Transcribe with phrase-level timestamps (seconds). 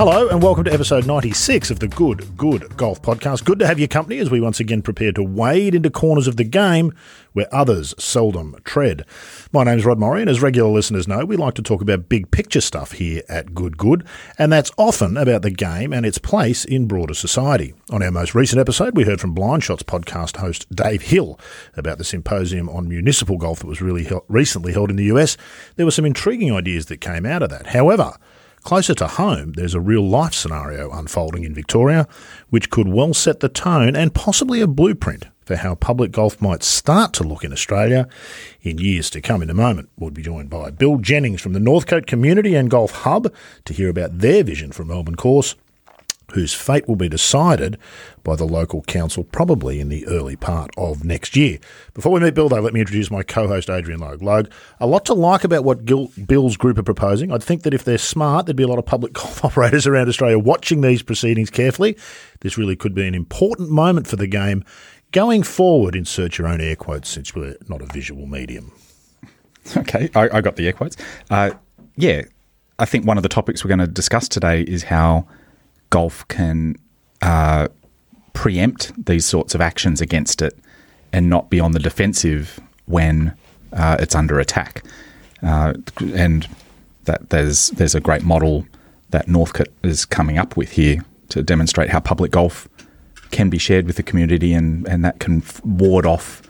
[0.00, 3.44] Hello and welcome to episode 96 of the Good Good Golf Podcast.
[3.44, 6.38] Good to have your company as we once again prepare to wade into corners of
[6.38, 6.94] the game
[7.34, 9.04] where others seldom tread.
[9.52, 12.30] My name's Rod Morri, and as regular listeners know, we like to talk about big
[12.30, 14.06] picture stuff here at Good Good,
[14.38, 17.74] and that's often about the game and its place in broader society.
[17.90, 21.38] On our most recent episode, we heard from Blind Shots podcast host Dave Hill
[21.76, 25.36] about the symposium on municipal golf that was really recently held in the US.
[25.76, 27.66] There were some intriguing ideas that came out of that.
[27.66, 28.14] However,
[28.62, 32.06] Closer to home, there's a real life scenario unfolding in Victoria,
[32.50, 36.62] which could well set the tone and possibly a blueprint for how public golf might
[36.62, 38.06] start to look in Australia
[38.60, 39.42] in years to come.
[39.42, 42.92] In a moment, we'll be joined by Bill Jennings from the Northcote Community and Golf
[42.92, 43.32] Hub
[43.64, 45.56] to hear about their vision for Melbourne Course
[46.32, 47.78] whose fate will be decided
[48.22, 51.58] by the local council probably in the early part of next year.
[51.94, 54.22] Before we meet Bill, though, let me introduce my co host, Adrian Logue.
[54.22, 57.32] Logue, a lot to like about what Gil- Bill's group are proposing.
[57.32, 60.08] I'd think that if they're smart, there'd be a lot of public golf operators around
[60.08, 61.96] Australia watching these proceedings carefully.
[62.40, 64.64] This really could be an important moment for the game
[65.12, 65.94] going forward.
[65.96, 68.72] Insert your own air quotes since we're not a visual medium.
[69.76, 70.96] Okay, I, I got the air quotes.
[71.28, 71.50] Uh,
[71.96, 72.22] yeah,
[72.78, 75.26] I think one of the topics we're going to discuss today is how
[75.90, 76.76] golf can
[77.22, 77.68] uh,
[78.32, 80.56] preempt these sorts of actions against it
[81.12, 83.34] and not be on the defensive when
[83.72, 84.84] uh, it's under attack.
[85.42, 85.74] Uh,
[86.14, 86.48] and
[87.04, 88.66] that there's there's a great model
[89.10, 92.68] that Northcote is coming up with here to demonstrate how public golf
[93.30, 96.42] can be shared with the community and, and that can ward off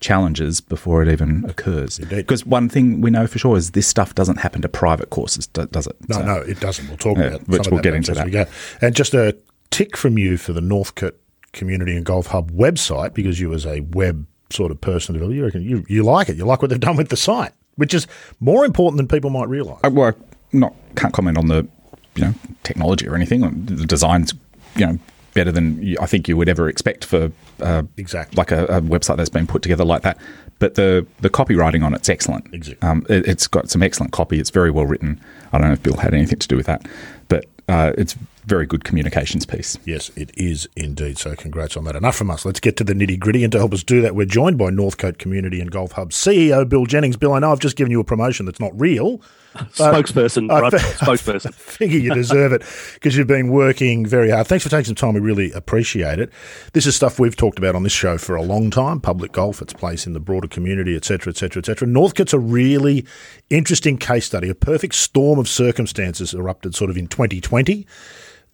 [0.00, 1.98] challenges before it even occurs.
[1.98, 2.16] Indeed.
[2.16, 5.46] Because one thing we know for sure is this stuff doesn't happen to private courses,
[5.46, 5.96] does it?
[6.08, 6.88] No, so, no, it doesn't.
[6.88, 8.26] We'll talk yeah, about which we'll get into that.
[8.26, 8.46] We go.
[8.80, 9.36] And just a
[9.70, 11.20] tick from you for the Northcote
[11.52, 15.62] Community and Golf Hub website, because you as a web sort of person, you reckon
[15.62, 16.36] you, you like it.
[16.36, 18.06] You like what they've done with the site, which is
[18.40, 19.80] more important than people might realise.
[19.82, 20.14] I, well, I
[20.52, 21.66] not can't comment on the
[22.14, 23.40] you know technology or anything.
[23.66, 24.34] The design's
[24.76, 24.98] you know
[25.34, 27.30] better than you, I think you would ever expect for
[27.60, 30.18] uh, exactly like a, a, website that's been put together like that.
[30.58, 32.52] But the the copywriting on it's excellent.
[32.52, 32.88] Exactly.
[32.88, 34.40] Um, it, has got some excellent copy.
[34.40, 35.20] It's very well written.
[35.52, 36.86] I don't know if Bill had anything to do with that,
[37.28, 38.16] but uh, it's
[38.48, 39.78] very good communications piece.
[39.84, 41.18] Yes, it is indeed.
[41.18, 41.94] So congrats on that.
[41.94, 42.44] Enough from us.
[42.44, 43.44] Let's get to the nitty gritty.
[43.44, 46.66] And to help us do that, we're joined by Northcote Community and Golf Hub CEO
[46.66, 47.16] Bill Jennings.
[47.16, 49.20] Bill, I know I've just given you a promotion that's not real.
[49.54, 51.46] Spokesperson, I, spokesperson.
[51.48, 52.62] I figure you deserve it
[52.94, 54.46] because you've been working very hard.
[54.46, 55.14] Thanks for taking some time.
[55.14, 56.32] We really appreciate it.
[56.72, 59.00] This is stuff we've talked about on this show for a long time.
[59.00, 61.88] Public golf, its place in the broader community, etc., etc., etc.
[61.88, 63.06] Northcote's a really
[63.50, 64.48] interesting case study.
[64.48, 67.86] A perfect storm of circumstances erupted sort of in 2020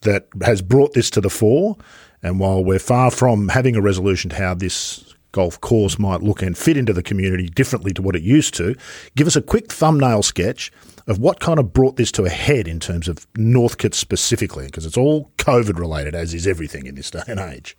[0.02, 1.76] that has brought this to the fore.
[2.22, 6.42] And while we're far from having a resolution to how this golf course might look
[6.42, 8.74] and fit into the community differently to what it used to,
[9.16, 10.72] give us a quick thumbnail sketch
[11.06, 14.86] of what kind of brought this to a head in terms of Northcote specifically, because
[14.86, 17.76] it's all COVID related, as is everything in this day and age.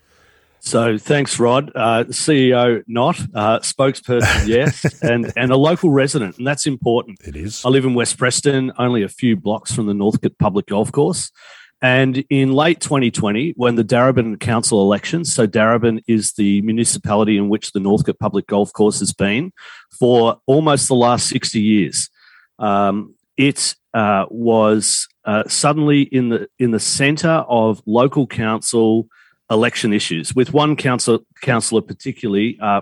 [0.59, 1.71] So thanks, Rod.
[1.75, 7.19] Uh, CEO, not uh, spokesperson, yes, and and a local resident, and that's important.
[7.23, 7.63] It is.
[7.63, 11.31] I live in West Preston, only a few blocks from the Northcote Public Golf Course.
[11.81, 17.49] And in late 2020, when the Darebin Council elections, so Darebin is the municipality in
[17.49, 19.51] which the Northcote Public Golf Course has been
[19.91, 22.09] for almost the last 60 years,
[22.59, 29.07] um, it uh, was uh, suddenly in the in the centre of local council
[29.49, 32.81] election issues, with one council councillor particularly uh,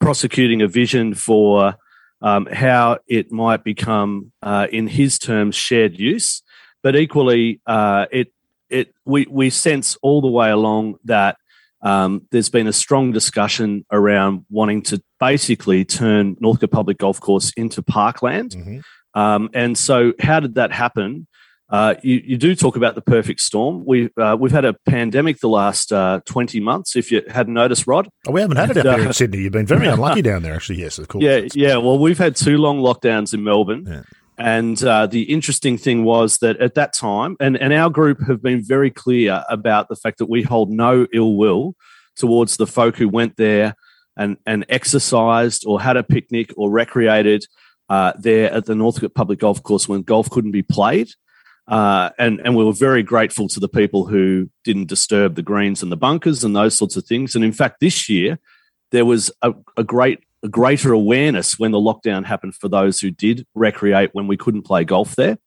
[0.00, 1.74] prosecuting a vision for
[2.22, 6.42] um, how it might become, uh, in his terms, shared use
[6.84, 8.28] but equally, uh, it
[8.68, 11.38] it we we sense all the way along that
[11.82, 17.52] um, there's been a strong discussion around wanting to basically turn Northcote Public Golf Course
[17.56, 18.50] into parkland.
[18.50, 19.18] Mm-hmm.
[19.18, 21.26] Um, and so, how did that happen?
[21.70, 23.84] Uh, you, you, do talk about the perfect storm.
[23.86, 27.86] We, uh, we've had a pandemic the last uh, 20 months, if you hadn't noticed,
[27.86, 28.08] Rod.
[28.28, 29.38] Oh, we haven't had it up here in Sydney.
[29.38, 30.80] You've been very unlucky down there, actually.
[30.80, 31.24] Yes, of course.
[31.24, 31.76] Yeah, yeah.
[31.78, 33.86] Well, we've had two long lockdowns in Melbourne.
[33.88, 34.02] Yeah.
[34.38, 38.42] And uh, the interesting thing was that at that time, and, and our group have
[38.42, 41.76] been very clear about the fact that we hold no ill will
[42.16, 43.74] towards the folk who went there
[44.16, 47.44] and, and exercised or had a picnic or recreated
[47.88, 51.08] uh, there at the Northcote Public Golf Course when golf couldn't be played.
[51.66, 55.82] Uh, and, and we were very grateful to the people who didn't disturb the greens
[55.82, 57.34] and the bunkers and those sorts of things.
[57.34, 58.38] And in fact, this year,
[58.90, 63.10] there was a, a great a greater awareness when the lockdown happened for those who
[63.10, 65.38] did recreate when we couldn't play golf there.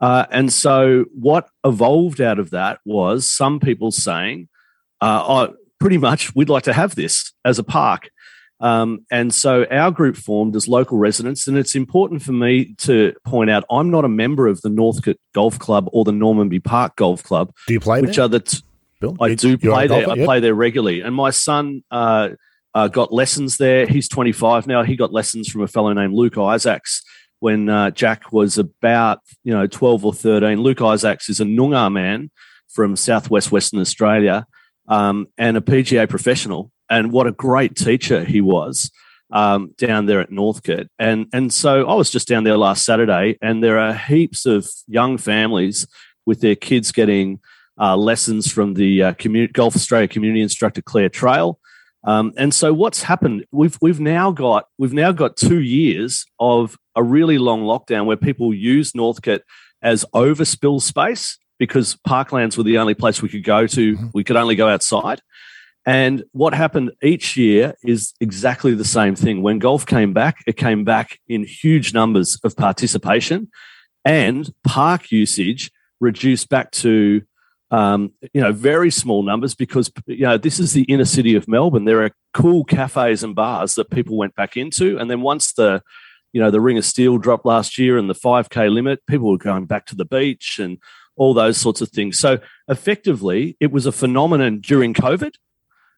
[0.00, 4.48] Uh, and so, what evolved out of that was some people saying,
[5.00, 8.10] uh, oh, pretty much, we'd like to have this as a park.
[8.58, 13.12] Um, and so our group formed as local residents, and it's important for me to
[13.24, 16.94] point out I'm not a member of the Northcote Golf Club or the Normanby Park
[16.94, 17.52] Golf Club.
[17.66, 18.26] Do you play which there?
[18.26, 18.62] are the t-
[19.00, 19.16] Bill?
[19.20, 20.02] I do play there.
[20.04, 20.12] golfer?
[20.12, 20.24] I Yep.
[20.26, 22.30] play there regularly, and my son uh,
[22.74, 23.86] uh, got lessons there.
[23.86, 24.82] He's 25 now.
[24.82, 27.02] He got lessons from a fellow named Luke Isaacs
[27.40, 30.60] when uh, Jack was about you know 12 or 13.
[30.60, 32.30] Luke Isaacs is a Noongar man
[32.68, 34.46] from southwest Western Australia
[34.88, 38.90] um, and a PGA professional, and what a great teacher he was.
[39.34, 43.38] Um, down there at Northcote, and and so I was just down there last Saturday,
[43.40, 45.86] and there are heaps of young families
[46.26, 47.40] with their kids getting
[47.80, 51.58] uh, lessons from the uh, community, Golf Australia community instructor Claire Trail.
[52.04, 53.46] Um, and so what's happened?
[53.52, 58.16] We've we've now got we've now got two years of a really long lockdown where
[58.16, 59.42] people use Northcote
[59.82, 64.10] as overspill space because parklands were the only place we could go to.
[64.12, 65.22] We could only go outside.
[65.84, 69.42] And what happened each year is exactly the same thing.
[69.42, 73.48] When golf came back, it came back in huge numbers of participation
[74.04, 75.70] and park usage
[76.00, 77.22] reduced back to
[77.72, 81.48] um, you know very small numbers because you know this is the inner city of
[81.48, 81.86] Melbourne.
[81.86, 85.82] There are cool cafes and bars that people went back into, and then once the
[86.32, 89.38] you know the Ring of Steel dropped last year and the 5k limit, people were
[89.38, 90.78] going back to the beach and
[91.16, 92.18] all those sorts of things.
[92.18, 92.38] So
[92.68, 95.32] effectively, it was a phenomenon during COVID.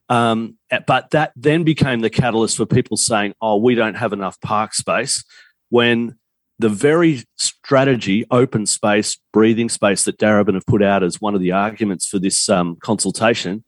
[0.09, 4.41] Um, but that then became the catalyst for people saying, "Oh, we don't have enough
[4.41, 5.25] park space."
[5.71, 6.19] When
[6.59, 11.41] the very strategy, open space, breathing space that Darebin have put out as one of
[11.41, 13.65] the arguments for this um, consultation,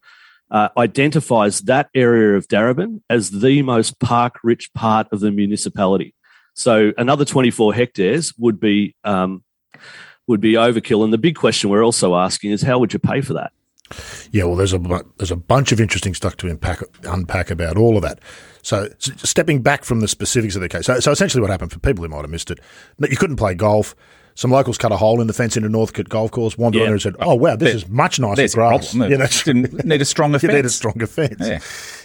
[0.50, 6.14] uh, identifies that area of Darebin as the most park-rich part of the municipality.
[6.54, 9.42] So another 24 hectares would be um,
[10.26, 11.04] would be overkill.
[11.04, 13.52] And the big question we're also asking is, how would you pay for that?
[14.32, 17.96] Yeah, well, there's a there's a bunch of interesting stuff to unpack, unpack about all
[17.96, 18.20] of that.
[18.62, 21.78] So, stepping back from the specifics of the case, so, so essentially, what happened for
[21.78, 22.58] people who might have missed it,
[22.98, 23.94] you couldn't play golf.
[24.36, 26.56] Some locals cut a hole in the fence into Northcote Golf Course.
[26.58, 26.88] Wandered Yeah.
[26.90, 28.94] and said, "Oh wow, this There- is much nicer a grass.
[28.94, 31.36] Yeah, that's Didn't need a stronger you need a stronger fence.
[31.40, 31.58] Yeah.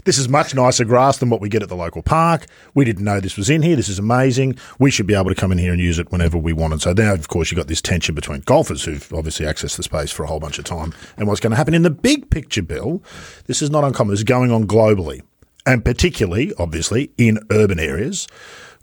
[0.06, 2.46] This is much nicer grass than what we get at the local park.
[2.74, 3.76] We didn't know this was in here.
[3.76, 4.56] This is amazing.
[4.80, 6.82] We should be able to come in here and use it whenever we wanted.
[6.82, 10.10] So now, of course, you've got this tension between golfers who've obviously accessed the space
[10.12, 11.74] for a whole bunch of time and what's going to happen.
[11.74, 13.04] In the big picture, Bill,
[13.48, 14.14] this is not uncommon.
[14.14, 15.22] This is going on globally
[15.66, 18.28] and particularly, obviously, in urban areas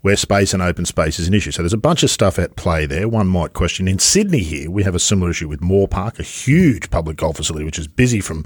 [0.01, 1.51] where space and open space is an issue.
[1.51, 3.07] So there's a bunch of stuff at play there.
[3.07, 6.23] One might question in Sydney here, we have a similar issue with Moore Park, a
[6.23, 8.45] huge public golf facility which is busy from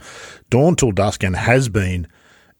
[0.50, 2.07] dawn till dusk and has been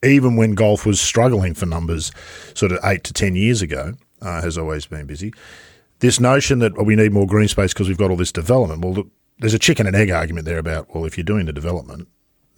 [0.04, 2.12] even when golf was struggling for numbers
[2.54, 5.34] sort of eight to 10 years ago, uh, has always been busy.
[6.00, 8.84] This notion that oh, we need more green space because we've got all this development.
[8.84, 9.08] Well, look,
[9.40, 12.08] there's a chicken and egg argument there about, well, if you're doing the development,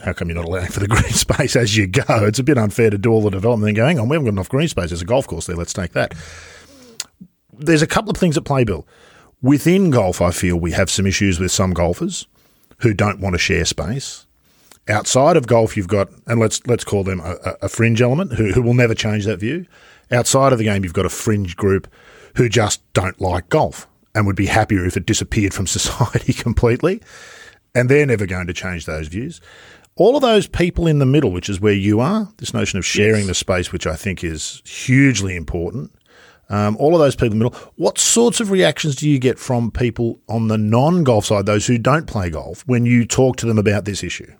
[0.05, 2.03] how come you're not allowing for the green space as you go?
[2.09, 4.25] It's a bit unfair to do all the development and go, hang on, we haven't
[4.27, 4.89] got enough green space.
[4.91, 5.55] There's a golf course there.
[5.55, 6.13] Let's take that.
[7.57, 8.87] There's a couple of things at play, Bill.
[9.41, 12.27] Within golf, I feel we have some issues with some golfers
[12.79, 14.27] who don't want to share space.
[14.87, 18.51] Outside of golf, you've got, and let's let's call them a, a- fringe element who,
[18.51, 19.65] who will never change that view.
[20.11, 21.87] Outside of the game, you've got a fringe group
[22.35, 27.01] who just don't like golf and would be happier if it disappeared from society completely
[27.75, 29.41] and they're never going to change those views.
[29.97, 32.85] All of those people in the middle, which is where you are, this notion of
[32.85, 35.91] sharing the space, which I think is hugely important.
[36.49, 37.59] Um, all of those people in the middle.
[37.77, 41.77] What sorts of reactions do you get from people on the non-golf side, those who
[41.77, 44.31] don't play golf, when you talk to them about this issue?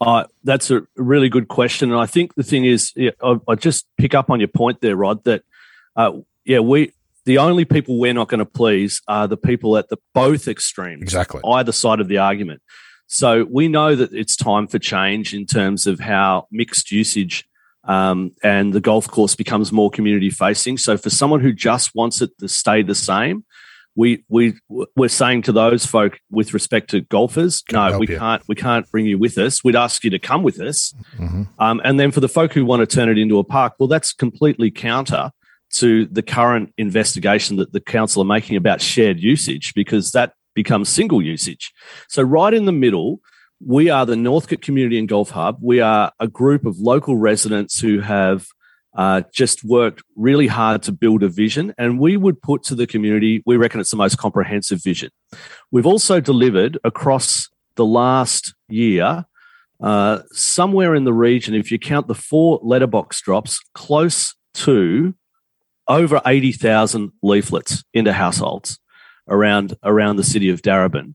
[0.00, 3.54] Uh, that's a really good question, and I think the thing is, yeah, I, I
[3.54, 5.22] just pick up on your point there, Rod.
[5.24, 5.44] That
[5.96, 6.12] uh,
[6.44, 6.92] yeah, we
[7.24, 11.00] the only people we're not going to please are the people at the both extremes,
[11.00, 11.40] Exactly.
[11.46, 12.60] either side of the argument.
[13.14, 17.46] So we know that it's time for change in terms of how mixed usage
[17.84, 20.78] um, and the golf course becomes more community facing.
[20.78, 23.44] So for someone who just wants it to stay the same,
[23.94, 28.18] we we we're saying to those folk with respect to golfers, Can't no, we you.
[28.18, 29.62] can't we can't bring you with us.
[29.62, 30.92] We'd ask you to come with us.
[31.16, 31.44] Mm-hmm.
[31.60, 33.86] Um, and then for the folk who want to turn it into a park, well,
[33.86, 35.30] that's completely counter
[35.74, 40.88] to the current investigation that the council are making about shared usage because that becomes
[40.88, 41.72] single usage.
[42.08, 43.20] So right in the middle,
[43.60, 45.58] we are the Northcote Community and Golf Hub.
[45.60, 48.46] We are a group of local residents who have
[48.94, 52.86] uh, just worked really hard to build a vision, and we would put to the
[52.86, 55.10] community, we reckon it's the most comprehensive vision.
[55.70, 59.24] We've also delivered across the last year,
[59.82, 65.14] uh, somewhere in the region, if you count the four letterbox drops, close to
[65.88, 68.78] over 80,000 leaflets into households
[69.28, 71.14] around around the city of Darebin.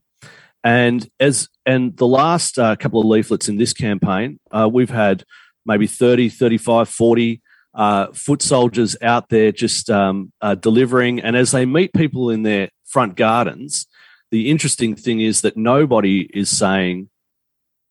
[0.62, 5.24] And as and the last uh, couple of leaflets in this campaign, uh, we've had
[5.64, 7.42] maybe 30, 35, 40
[7.74, 11.20] uh, foot soldiers out there just um, uh, delivering.
[11.20, 13.86] And as they meet people in their front gardens,
[14.30, 17.08] the interesting thing is that nobody is saying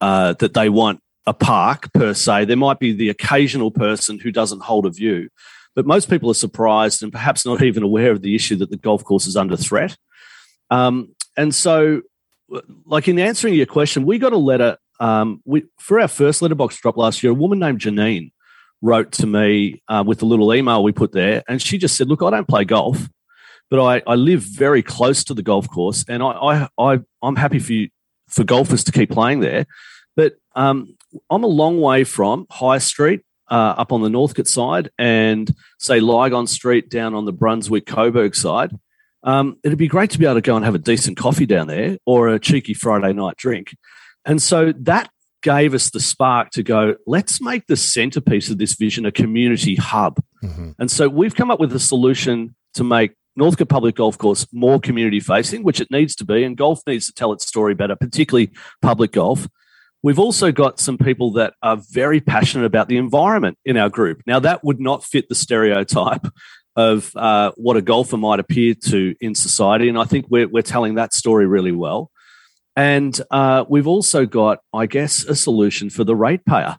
[0.02, 2.46] uh, that they want a park per se.
[2.46, 5.30] There might be the occasional person who doesn't hold a view,
[5.76, 8.78] but most people are surprised and perhaps not even aware of the issue that the
[8.78, 9.98] golf course is under threat.
[10.70, 12.02] Um, and so,
[12.86, 16.78] like in answering your question, we got a letter um, we, for our first letterbox
[16.78, 17.32] drop last year.
[17.32, 18.32] A woman named Janine
[18.82, 22.08] wrote to me uh, with a little email we put there, and she just said,
[22.08, 23.08] "Look, I don't play golf,
[23.70, 27.36] but I, I live very close to the golf course, and I, I, I am
[27.36, 27.90] happy for you
[28.28, 29.66] for golfers to keep playing there,
[30.16, 30.96] but um,
[31.30, 33.22] I'm a long way from High Street."
[33.52, 38.36] Uh, up on the Northcote side and say Lygon Street down on the Brunswick Coburg
[38.36, 38.78] side,
[39.24, 41.68] um, it'd be great to be able to go and have a decent coffee down
[41.68, 43.76] there or a cheeky Friday night drink.
[44.26, 45.10] And so that
[45.42, 49.76] gave us the spark to go, let's make the centerpiece of this vision a community
[49.76, 50.22] hub.
[50.44, 50.72] Mm-hmm.
[50.80, 54.80] And so we've come up with a solution to make Northcote Public Golf Course more
[54.80, 57.96] community facing, which it needs to be, and golf needs to tell its story better,
[57.96, 59.48] particularly public golf.
[60.02, 64.22] We've also got some people that are very passionate about the environment in our group.
[64.26, 66.26] Now, that would not fit the stereotype
[66.76, 69.90] of uh, what a golfer might appear to in society.
[69.90, 72.12] And I think we're, we're telling that story really well.
[72.76, 76.78] And uh, we've also got, I guess, a solution for the ratepayer.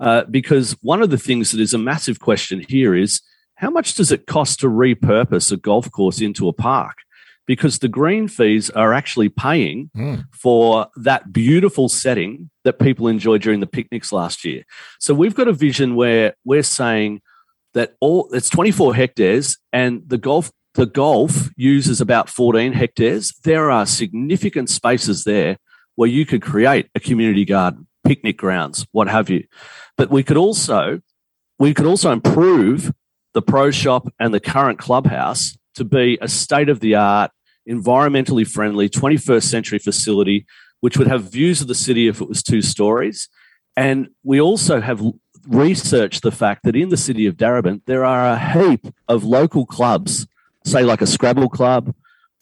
[0.00, 3.20] Uh, because one of the things that is a massive question here is
[3.56, 6.98] how much does it cost to repurpose a golf course into a park?
[7.46, 10.24] Because the green fees are actually paying mm.
[10.32, 14.64] for that beautiful setting that people enjoyed during the picnics last year.
[15.00, 17.22] So we've got a vision where we're saying
[17.78, 23.32] that all it's 24 hectares and the golf the golf uses about 14 hectares.
[23.44, 25.58] There are significant spaces there
[25.94, 29.44] where you could create a community garden, picnic grounds, what have you.
[29.96, 31.00] But we could also
[31.60, 32.92] we could also improve
[33.34, 37.30] the pro shop and the current clubhouse to be a state of the art,
[37.68, 40.46] environmentally friendly 21st century facility
[40.80, 43.28] which would have views of the city if it was two stories.
[43.76, 45.02] And we also have
[45.46, 49.66] researched the fact that in the city of Darebin, there are a heap of local
[49.66, 50.26] clubs
[50.64, 51.94] say like a Scrabble club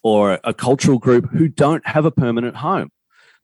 [0.03, 2.91] or a cultural group who don't have a permanent home.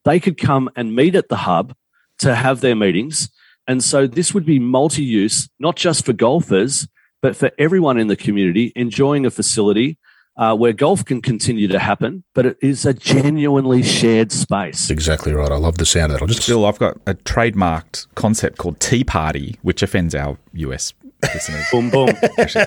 [0.04, 1.75] They could come and meet at the hub
[2.18, 3.30] to have their meetings.
[3.66, 6.88] And so this would be multi use, not just for golfers,
[7.21, 9.99] but for everyone in the community enjoying a facility
[10.37, 14.91] uh, where golf can continue to happen, but it is a genuinely shared space.
[14.91, 15.53] exactly right.
[15.53, 16.23] I love the sound of that.
[16.23, 20.95] I'll just Bill, I've got a trademarked concept called Tea Party, which offends our US
[21.73, 22.07] boom, boom.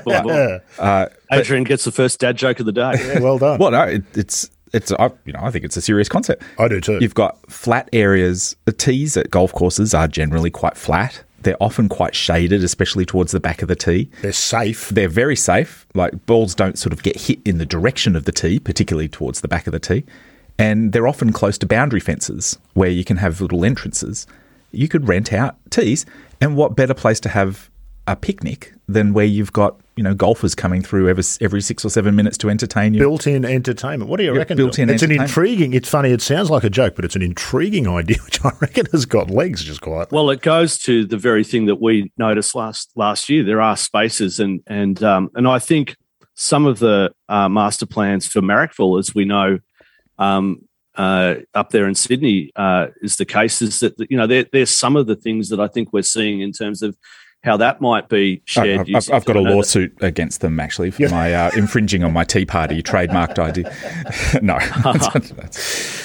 [0.06, 0.62] boom, boom.
[0.80, 2.94] Uh, Adrian gets the first dad joke of the day.
[2.98, 3.60] Yeah, well done.
[3.60, 6.44] well, no, it, it's it's I, you know I think it's a serious concept.
[6.58, 7.00] I do too.
[7.02, 8.56] You've got flat areas.
[8.66, 11.24] The tees at golf courses are generally quite flat.
[11.46, 14.10] They're often quite shaded, especially towards the back of the tee.
[14.24, 14.90] They're safe.
[14.90, 15.86] They're very safe.
[15.94, 19.42] Like balls don't sort of get hit in the direction of the tee, particularly towards
[19.42, 20.06] the back of the tee.
[20.58, 24.26] And they're often close to boundary fences where you can have little entrances.
[24.72, 26.08] You could rent out tees.
[26.42, 27.70] And what better place to have
[28.08, 31.90] a picnic than where you've got you know golfers coming through every, every six or
[31.90, 33.00] seven minutes to entertain you.
[33.00, 34.10] Built-in entertainment.
[34.10, 34.58] What do you yeah, reckon?
[34.58, 34.90] Built-in.
[34.90, 35.74] It's an intriguing.
[35.74, 36.12] It's funny.
[36.12, 39.30] It sounds like a joke, but it's an intriguing idea, which I reckon has got
[39.30, 39.64] legs.
[39.64, 40.12] Just quite.
[40.12, 43.44] Well, it goes to the very thing that we noticed last last year.
[43.44, 45.96] There are spaces, and and um, and I think
[46.36, 49.60] some of the uh, master plans for Marrickville, as we know.
[50.18, 54.46] Um, uh, up there in Sydney uh, is the case is that you know there,
[54.54, 56.96] there's some of the things that I think we're seeing in terms of
[57.46, 58.90] how that might be shared.
[58.94, 60.08] I've, I've got a lawsuit that.
[60.08, 63.72] against them actually for my uh, infringing on my Tea Party trademarked idea.
[64.42, 64.58] no,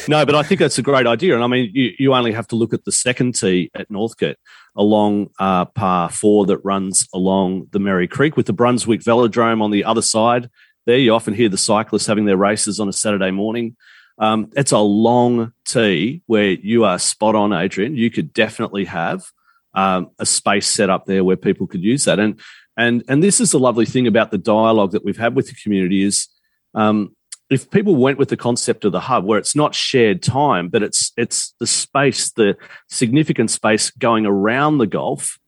[0.06, 1.34] no, but I think that's a great idea.
[1.34, 4.36] And I mean, you, you only have to look at the second tee at Northcote
[4.76, 9.70] along uh, par four that runs along the Merri Creek with the Brunswick Velodrome on
[9.70, 10.50] the other side.
[10.84, 13.76] There, you often hear the cyclists having their races on a Saturday morning.
[14.18, 17.96] Um, it's a long tee where you are spot on, Adrian.
[17.96, 19.24] You could definitely have
[19.74, 22.18] um, a space set up there where people could use that.
[22.18, 22.40] And
[22.76, 25.54] and and this is the lovely thing about the dialogue that we've had with the
[25.54, 26.28] community is
[26.74, 27.14] um,
[27.50, 30.82] if people went with the concept of the hub where it's not shared time but
[30.82, 32.56] it's it's the space the
[32.88, 35.38] significant space going around the golf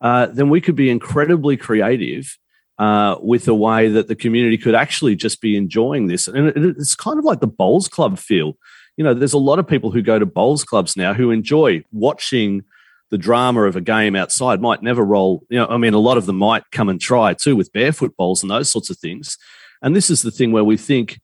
[0.00, 2.36] uh, then we could be incredibly creative
[2.78, 6.56] uh, with a way that the community could actually just be enjoying this and it,
[6.56, 8.54] it's kind of like the bowls club feel
[8.96, 11.82] you know there's a lot of people who go to bowls clubs now who enjoy
[11.92, 12.64] watching
[13.12, 15.44] the drama of a game outside might never roll.
[15.50, 18.16] You know, I mean, a lot of them might come and try too with barefoot
[18.16, 19.36] balls and those sorts of things.
[19.82, 21.20] And this is the thing where we think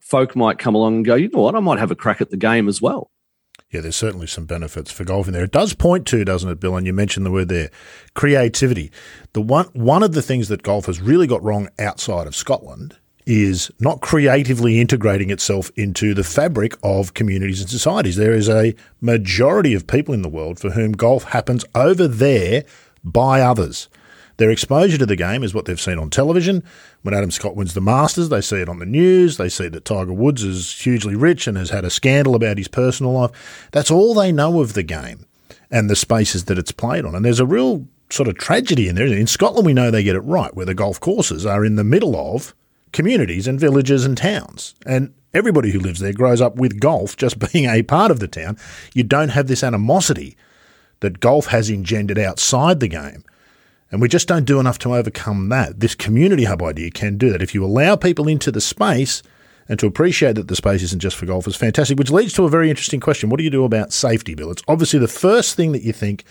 [0.00, 2.30] folk might come along and go, you know what, I might have a crack at
[2.30, 3.10] the game as well.
[3.72, 5.42] Yeah, there's certainly some benefits for golf in there.
[5.42, 6.76] It does point to, doesn't it, Bill?
[6.76, 7.70] And you mentioned the word there,
[8.14, 8.92] creativity.
[9.32, 12.98] The one one of the things that golf has really got wrong outside of Scotland
[13.26, 18.16] is not creatively integrating itself into the fabric of communities and societies.
[18.16, 22.64] There is a majority of people in the world for whom golf happens over there
[23.04, 23.88] by others.
[24.38, 26.64] Their exposure to the game is what they've seen on television.
[27.02, 29.36] When Adam Scott wins the Masters, they see it on the news.
[29.36, 32.68] They see that Tiger Woods is hugely rich and has had a scandal about his
[32.68, 33.68] personal life.
[33.72, 35.26] That's all they know of the game
[35.70, 37.14] and the spaces that it's played on.
[37.14, 39.06] And there's a real sort of tragedy in there.
[39.06, 41.84] In Scotland, we know they get it right, where the golf courses are in the
[41.84, 42.54] middle of
[42.92, 44.74] communities and villages and towns.
[44.86, 48.28] And everybody who lives there grows up with golf just being a part of the
[48.28, 48.58] town.
[48.94, 50.36] You don't have this animosity
[51.00, 53.24] that golf has engendered outside the game.
[53.90, 55.80] And we just don't do enough to overcome that.
[55.80, 57.42] This community hub idea can do that.
[57.42, 59.22] If you allow people into the space
[59.68, 62.48] and to appreciate that the space isn't just for golfers, fantastic, which leads to a
[62.48, 63.28] very interesting question.
[63.28, 64.50] What do you do about safety, Bill?
[64.50, 66.24] It's obviously the first thing that you think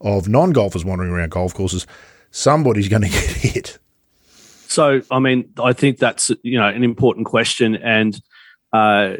[0.00, 1.86] of non golfers wandering around golf courses.
[2.30, 3.78] Somebody's going to get hit.
[4.72, 8.18] So, I mean, I think that's you know an important question, and
[8.72, 9.16] uh,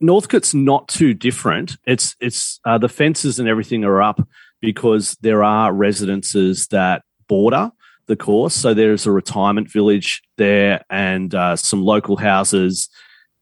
[0.00, 1.76] Northcote's not too different.
[1.86, 4.26] It's it's uh, the fences and everything are up
[4.60, 7.70] because there are residences that border
[8.06, 8.54] the course.
[8.54, 12.88] So there's a retirement village there, and uh, some local houses,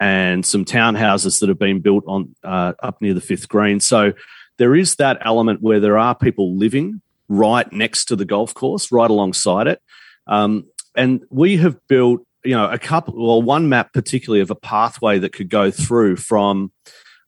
[0.00, 3.78] and some townhouses that have been built on uh, up near the fifth green.
[3.78, 4.12] So
[4.58, 8.90] there is that element where there are people living right next to the golf course,
[8.90, 9.80] right alongside it.
[10.26, 14.54] Um, and we have built you know a couple well one map particularly of a
[14.54, 16.72] pathway that could go through from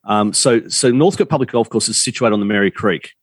[0.05, 3.13] um, so so Northcote Public Golf Course is situated on the Merri Creek,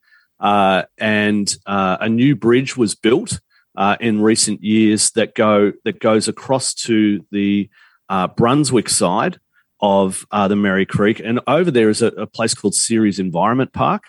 [0.41, 3.41] uh, and uh, a new bridge was built
[3.77, 7.71] uh, in recent years that go that goes across to the
[8.09, 9.39] uh, Brunswick side
[9.81, 13.73] of uh, the Merri Creek, and over there is a, a place called Ceres Environment
[13.73, 14.03] Park,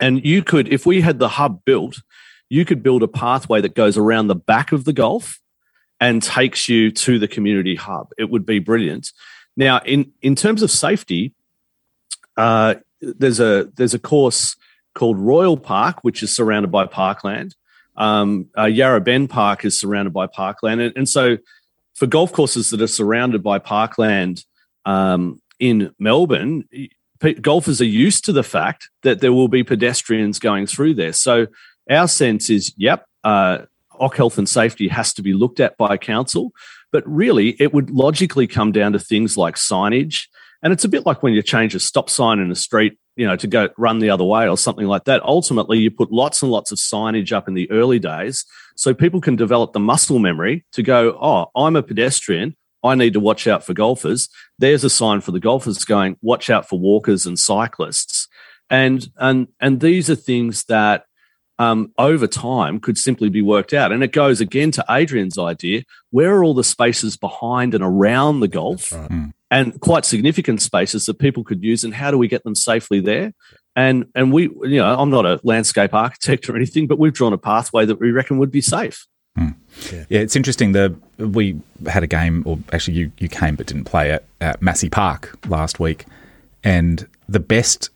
[0.00, 2.00] and you could if we had the hub built
[2.54, 5.40] you could build a pathway that goes around the back of the golf
[6.00, 8.12] and takes you to the community hub.
[8.16, 9.10] It would be brilliant.
[9.56, 11.34] Now, in in terms of safety,
[12.36, 14.54] uh, there's a there's a course
[14.94, 17.56] called Royal Park, which is surrounded by parkland.
[17.96, 21.38] Um, uh, Yarra Bend Park is surrounded by parkland, and, and, so
[21.94, 24.44] for golf courses that are surrounded by parkland
[24.84, 26.68] um, in Melbourne,
[27.40, 31.12] golfers are used to the fact that there will be pedestrians going through there.
[31.12, 31.46] So
[31.90, 33.58] our sense is, yep, uh,
[34.00, 36.52] OC health and safety has to be looked at by council,
[36.92, 40.26] but really it would logically come down to things like signage.
[40.62, 43.26] And it's a bit like when you change a stop sign in a street, you
[43.26, 45.22] know, to go run the other way or something like that.
[45.22, 48.44] Ultimately, you put lots and lots of signage up in the early days
[48.76, 52.56] so people can develop the muscle memory to go, oh, I'm a pedestrian.
[52.82, 54.28] I need to watch out for golfers.
[54.58, 58.28] There's a sign for the golfers going, watch out for walkers and cyclists.
[58.68, 61.04] And and and these are things that
[61.58, 63.92] um, over time could simply be worked out.
[63.92, 68.40] And it goes again to Adrian's idea where are all the spaces behind and around
[68.40, 69.08] the golf right.
[69.08, 69.26] Hmm.
[69.50, 73.00] and quite significant spaces that people could use, and how do we get them safely
[73.00, 73.32] there?
[73.76, 77.32] And and we, you know, I'm not a landscape architect or anything, but we've drawn
[77.32, 79.06] a pathway that we reckon would be safe.
[79.36, 79.48] Hmm.
[79.92, 80.04] Yeah.
[80.08, 80.20] yeah.
[80.20, 80.72] it's interesting.
[80.72, 84.62] The we had a game, or actually, you you came but didn't play at, at
[84.62, 86.06] Massey Park last week,
[86.62, 87.90] and the best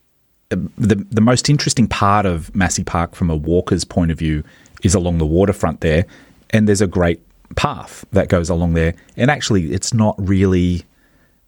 [0.50, 4.42] the the most interesting part of Massey Park from a walker's point of view
[4.82, 6.06] is along the waterfront there,
[6.50, 7.20] and there's a great
[7.56, 8.94] path that goes along there.
[9.16, 10.84] And actually, it's not really.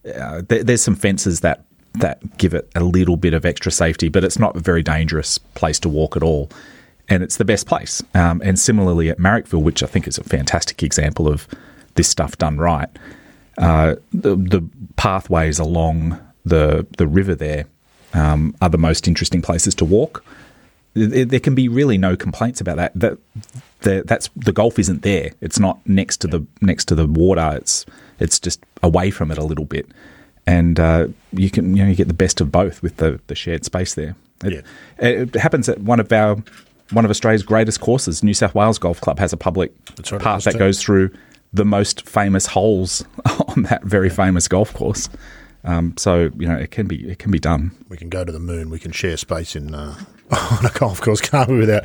[0.05, 4.09] Uh, there, there's some fences that that give it a little bit of extra safety,
[4.09, 6.51] but it's not a very dangerous place to walk at all.
[7.09, 8.01] And it's the best place.
[8.15, 11.49] Um, and similarly at Marrickville, which I think is a fantastic example of
[11.97, 12.89] this stuff done right,
[13.59, 14.65] uh, the, the
[14.97, 17.65] pathways along the the river there
[18.15, 20.25] um, are the most interesting places to walk.
[20.95, 22.93] There, can be really no complaints about that.
[22.97, 23.19] That
[23.83, 25.31] the, that's the golf isn't there.
[25.41, 27.53] It's not next to the next to the water.
[27.57, 27.87] It's
[28.19, 29.87] it's just away from it a little bit,
[30.47, 33.37] and uh, you can you know you get the best of both with the, the
[33.37, 34.17] shared space there.
[34.45, 35.09] It, yeah.
[35.09, 36.43] it happens at one of our
[36.91, 38.25] one of Australia's greatest courses.
[38.25, 39.73] New South Wales Golf Club has a public
[40.11, 41.11] right, path that goes through
[41.53, 43.05] the most famous holes
[43.49, 45.09] on that very famous golf course.
[45.63, 47.73] Um, so you know it can be it can be done.
[47.89, 48.71] We can go to the moon.
[48.71, 49.95] We can share space in uh,
[50.31, 51.59] on a golf course, can't we?
[51.59, 51.85] Without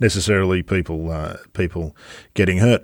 [0.00, 1.96] necessarily people uh, people
[2.34, 2.82] getting hurt.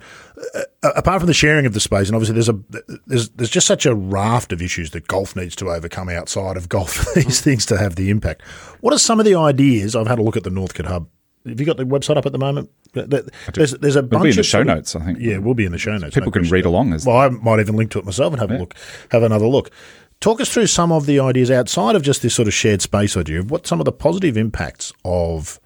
[0.55, 0.61] Uh,
[0.95, 2.59] apart from the sharing of the space, and obviously there's a
[3.05, 6.69] there's there's just such a raft of issues that golf needs to overcome outside of
[6.69, 8.41] golf for these things to have the impact.
[8.81, 9.95] What are some of the ideas?
[9.95, 11.07] I've had a look at the Northcote Hub.
[11.45, 12.69] Have you got the website up at the moment?
[12.93, 14.95] There's, there's a bunch be in the of show notes.
[14.95, 15.19] I think.
[15.19, 16.13] Yeah, we'll be in the show notes.
[16.13, 16.93] People no can read along.
[16.93, 18.57] As well, I might even link to it myself and have yeah.
[18.57, 18.75] a look,
[19.11, 19.71] have another look
[20.21, 23.17] Talk us through some of the ideas outside of just this sort of shared space
[23.17, 25.59] idea of what some of the positive impacts of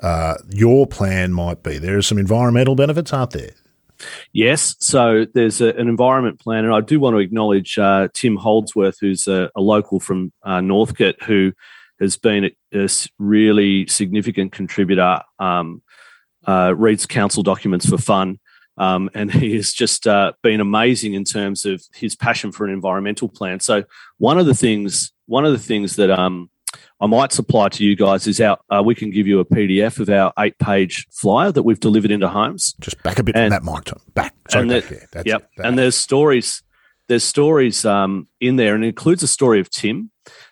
[0.00, 1.78] uh, your plan might be.
[1.78, 3.50] There are some environmental benefits, aren't there?
[4.32, 8.36] Yes, so there's a, an environment plan, and I do want to acknowledge uh, Tim
[8.36, 11.52] Holdsworth, who's a, a local from uh, Northcote, who
[11.98, 15.22] has been a, a really significant contributor.
[15.40, 15.82] Um,
[16.46, 18.38] uh, reads council documents for fun,
[18.78, 22.72] um, and he has just uh, been amazing in terms of his passion for an
[22.72, 23.60] environmental plan.
[23.60, 23.84] So
[24.18, 26.50] one of the things, one of the things that um,
[27.00, 28.58] I might supply to you guys is our.
[28.70, 32.28] Uh, we can give you a PDF of our eight-page flyer that we've delivered into
[32.28, 32.74] homes.
[32.80, 34.00] Just back a bit and, from that mic, Tom.
[34.14, 34.34] Back.
[34.50, 35.48] Sorry, and back there, yep.
[35.56, 36.62] It, and there's stories.
[37.06, 40.10] There's stories um, in there, and it includes a story of Tim.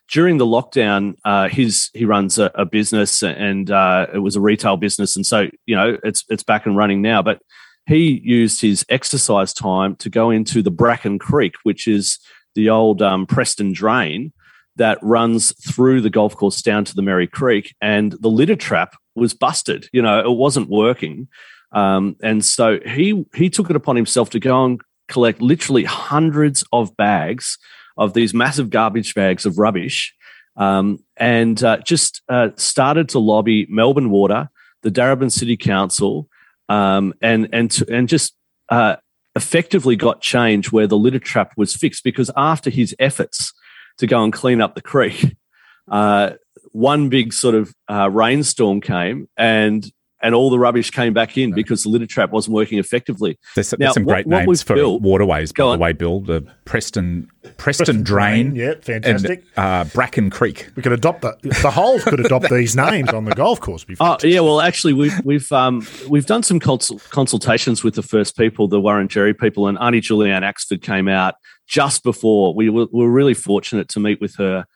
[0.09, 4.41] During the lockdown, uh, his he runs a, a business, and uh, it was a
[4.41, 7.23] retail business, and so you know it's it's back and running now.
[7.23, 7.43] But
[7.87, 12.18] he used his exercise time to go into the Bracken Creek, which is
[12.55, 14.33] the old um, Preston drain
[14.77, 18.94] that runs through the golf course down to the Merri Creek, and the litter trap
[19.14, 19.88] was busted.
[19.92, 21.29] You know, it wasn't working,
[21.72, 26.64] um, and so he he took it upon himself to go and collect literally hundreds
[26.72, 27.59] of bags
[27.96, 30.14] of these massive garbage bags of rubbish,
[30.57, 34.51] um, and uh, just uh, started to lobby Melbourne Water,
[34.83, 36.29] the Darebin City Council,
[36.69, 38.35] um, and and and just
[38.69, 38.97] uh,
[39.35, 43.53] effectively got change where the litter trap was fixed because after his efforts
[43.99, 45.37] to go and clean up the creek,
[45.91, 46.31] uh,
[46.73, 49.91] one big sort of uh, rainstorm came and
[50.27, 53.39] and all the rubbish came back in because the litter trap wasn't working effectively.
[53.55, 56.19] There's, now, there's some great what, names for built, waterways, by the way, Bill.
[56.19, 59.45] The Preston Preston, Preston Drain, Drain, yeah, fantastic.
[59.57, 60.69] And, uh, Bracken Creek.
[60.75, 63.85] We could adopt the the holes could adopt these names on the golf course.
[63.85, 64.19] Before.
[64.21, 68.67] Oh yeah, well actually we've we've um, we've done some consultations with the first people,
[68.67, 71.37] the Wurundjeri people, and Auntie Julianne Axford came out
[71.69, 72.53] just before.
[72.53, 74.67] We were, we were really fortunate to meet with her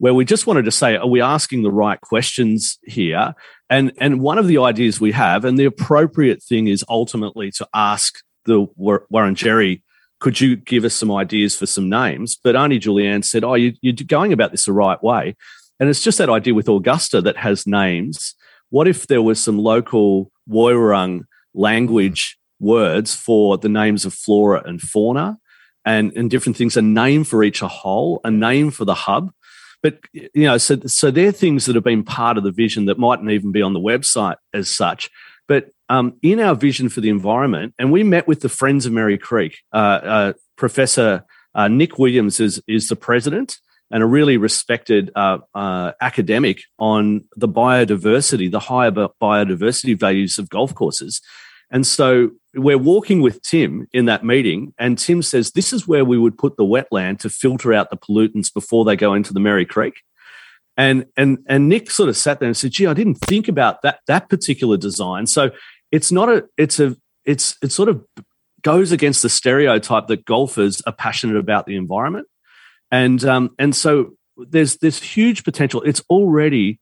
[0.00, 3.34] where we just wanted to say, are we asking the right questions here?
[3.70, 7.68] And and one of the ideas we have, and the appropriate thing is ultimately to
[7.72, 9.82] ask the Wurundjeri,
[10.18, 12.36] could you give us some ideas for some names?
[12.42, 15.36] But Auntie Julianne said, oh, you, you're going about this the right way.
[15.78, 18.34] And it's just that idea with Augusta that has names.
[18.68, 24.80] What if there was some local Woiwurrung language words for the names of flora and
[24.80, 25.38] fauna
[25.84, 29.32] and, and different things, a name for each a hole, a name for the hub,
[29.82, 32.98] but you know, so so they're things that have been part of the vision that
[32.98, 35.10] mightn't even be on the website as such.
[35.48, 38.92] But um, in our vision for the environment, and we met with the Friends of
[38.92, 39.58] Merri Creek.
[39.72, 43.58] Uh, uh, Professor uh, Nick Williams is is the president
[43.90, 50.48] and a really respected uh, uh, academic on the biodiversity, the higher biodiversity values of
[50.48, 51.20] golf courses.
[51.70, 56.04] And so we're walking with Tim in that meeting, and Tim says, This is where
[56.04, 59.40] we would put the wetland to filter out the pollutants before they go into the
[59.40, 60.02] Merri Creek.
[60.76, 63.82] And and and Nick sort of sat there and said, Gee, I didn't think about
[63.82, 65.26] that that particular design.
[65.26, 65.50] So
[65.92, 68.04] it's not a it's a it's it sort of
[68.62, 72.26] goes against the stereotype that golfers are passionate about the environment.
[72.90, 75.82] And um, and so there's this huge potential.
[75.82, 76.80] It's already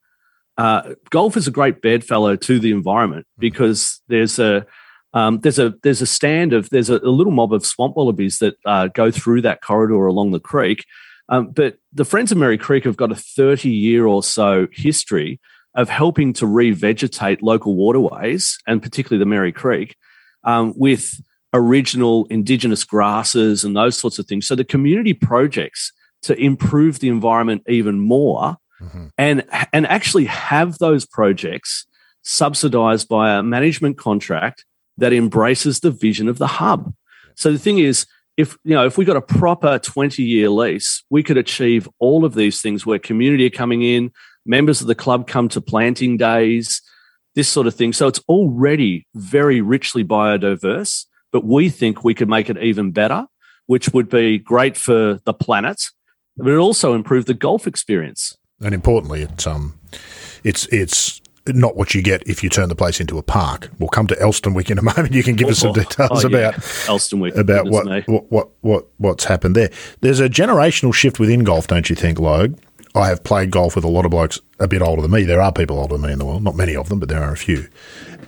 [0.58, 4.66] uh, golf is a great bedfellow to the environment because there's a
[5.14, 8.38] um, there's a there's a stand of there's a, a little mob of swamp wallabies
[8.38, 10.84] that uh, go through that corridor along the creek.
[11.30, 15.40] Um, but the Friends of Merri Creek have got a 30 year or so history
[15.74, 19.96] of helping to revegetate local waterways and particularly the Merri Creek
[20.44, 21.20] um, with
[21.54, 24.46] original indigenous grasses and those sorts of things.
[24.46, 25.92] So the community projects
[26.22, 29.06] to improve the environment even more mm-hmm.
[29.16, 31.86] and and actually have those projects
[32.22, 34.64] subsidized by a management contract
[34.96, 36.92] that embraces the vision of the hub.
[37.36, 41.02] So the thing is, if you know, if we got a proper 20 year lease,
[41.10, 44.12] we could achieve all of these things where community are coming in,
[44.46, 46.80] members of the club come to planting days,
[47.34, 47.92] this sort of thing.
[47.92, 53.26] So it's already very richly biodiverse, but we think we could make it even better,
[53.66, 55.82] which would be great for the planet,
[56.36, 58.37] but it also improve the golf experience.
[58.60, 59.78] And importantly, it's um,
[60.44, 63.70] it's it's not what you get if you turn the place into a park.
[63.78, 65.12] We'll come to Elsternwick in a moment.
[65.12, 66.48] You can give us some oh, details oh, yeah.
[66.48, 69.70] about Elsternwick about what, what, what what what's happened there.
[70.00, 72.58] There's a generational shift within golf, don't you think, Logue?
[72.94, 75.24] I have played golf with a lot of blokes a bit older than me.
[75.24, 77.22] There are people older than me in the world, not many of them, but there
[77.22, 77.68] are a few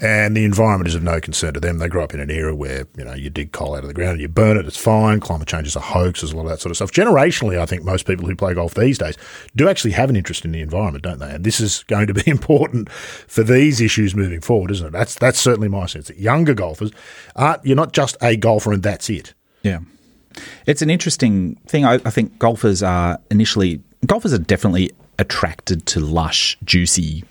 [0.00, 1.78] and the environment is of no concern to them.
[1.78, 3.94] They grew up in an era where you know you dig coal out of the
[3.94, 4.66] ground and you burn it.
[4.66, 5.20] It's fine.
[5.20, 6.20] Climate change is a hoax.
[6.20, 6.90] There's a lot of that sort of stuff.
[6.90, 9.16] Generationally, I think most people who play golf these days
[9.54, 11.30] do actually have an interest in the environment, don't they?
[11.30, 14.92] And this is going to be important for these issues moving forward, isn't it?
[14.92, 16.08] That's that's certainly my sense.
[16.08, 16.92] That younger golfers
[17.36, 17.64] aren't.
[17.64, 19.34] You're not just a golfer and that's it.
[19.62, 19.80] Yeah.
[20.66, 21.84] It's an interesting thing.
[21.84, 27.24] I, I think golfers are initially golfers are definitely attracted to lush, juicy,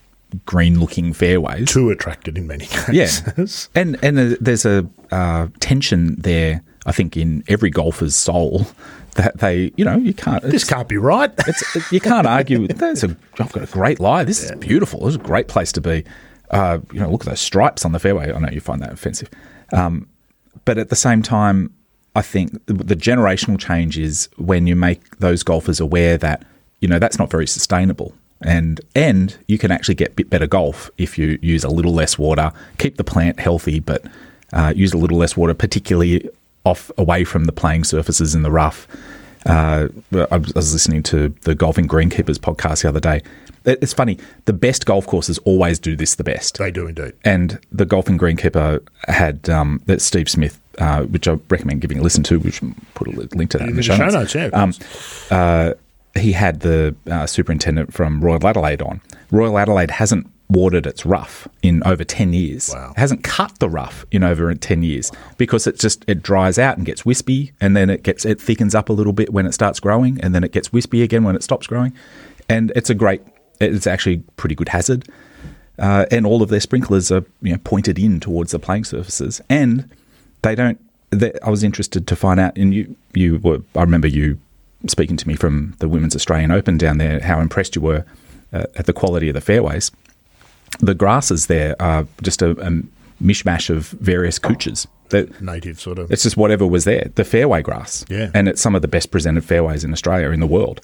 [0.46, 1.72] green-looking fairways.
[1.72, 3.70] Too attracted in many cases.
[3.76, 6.62] Yeah, and and there's a uh, tension there.
[6.86, 8.68] I think in every golfer's soul
[9.16, 10.44] that they, you know, you can't.
[10.44, 11.32] This can't be right.
[11.48, 12.68] It's you can't argue.
[12.68, 14.24] There's a, I've got a great lie.
[14.24, 15.02] This is beautiful.
[15.02, 16.06] This is a great place to be.
[16.52, 18.32] Uh, you know, look at those stripes on the fairway.
[18.32, 19.30] I know you find that offensive,
[19.72, 20.08] um,
[20.66, 21.72] but at the same time,
[22.16, 26.44] I think the, the generational change is when you make those golfers aware that
[26.82, 28.14] you know that's not very sustainable.
[28.42, 32.18] And and you can actually get bit better golf if you use a little less
[32.18, 34.06] water, keep the plant healthy, but
[34.54, 36.30] uh, use a little less water, particularly
[36.64, 38.88] off away from the playing surfaces in the rough.
[39.46, 39.88] Uh,
[40.32, 43.22] I was listening to the Golfing Greenkeepers podcast the other day.
[43.66, 44.18] It's funny.
[44.46, 46.58] The best golf courses always do this the best.
[46.58, 47.14] They do indeed.
[47.24, 52.02] And the Golfing Greenkeeper had um, that Steve Smith, uh, which I recommend giving a
[52.02, 52.52] listen to.
[52.52, 54.14] Should put a link to that in, In the show notes.
[54.14, 54.46] notes, yeah.
[54.54, 54.74] Um,
[55.30, 55.74] uh,
[56.18, 59.02] he had the uh, superintendent from Royal Adelaide on.
[59.32, 62.72] Royal Adelaide hasn't watered its rough in over 10 years.
[62.74, 62.94] Wow.
[62.98, 66.86] Hasn't cut the rough in over 10 years because it just it dries out and
[66.86, 69.80] gets wispy and then it gets it thickens up a little bit when it starts
[69.80, 71.94] growing and then it gets wispy again when it stops growing.
[72.50, 73.22] And it's a great
[73.62, 75.08] it's actually pretty good hazard.
[75.78, 79.40] Uh, and all of their sprinklers are you know pointed in towards the playing surfaces
[79.50, 79.90] and
[80.42, 80.80] they don't
[81.12, 84.40] they, I was interested to find out and you you were I remember you
[84.88, 88.06] speaking to me from the Women's Australian Open down there how impressed you were
[88.54, 89.92] uh, at the quality of the fairways
[90.80, 92.82] the grasses there are just a, a
[93.22, 94.88] mishmash of various cooches.
[95.10, 96.12] That Native sort of.
[96.12, 97.10] it's just whatever was there.
[97.16, 98.30] The fairway grass, Yeah.
[98.36, 100.80] and it's some of the best presented fairways in Australia in the world.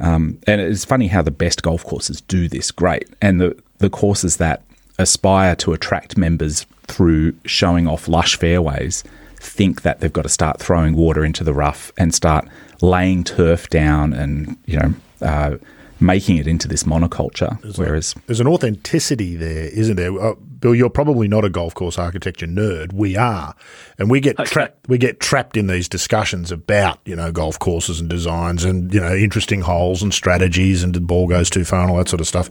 [0.00, 3.90] Um, and it's funny how the best golf courses do this great, and the the
[3.90, 4.62] courses that
[4.98, 9.04] aspire to attract members through showing off lush fairways
[9.38, 12.48] think that they've got to start throwing water into the rough and start
[12.80, 15.56] laying turf down and you know uh,
[16.00, 17.58] making it into this monoculture.
[17.76, 20.18] Whereas There's an authenticity there, isn't there?
[20.18, 22.92] Uh, Bill, you're probably not a golf course architecture nerd.
[22.92, 23.54] We are,
[23.96, 24.88] and we get trapped.
[24.88, 29.00] We get trapped in these discussions about you know golf courses and designs and you
[29.00, 32.20] know interesting holes and strategies and the ball goes too far and all that sort
[32.20, 32.48] of stuff.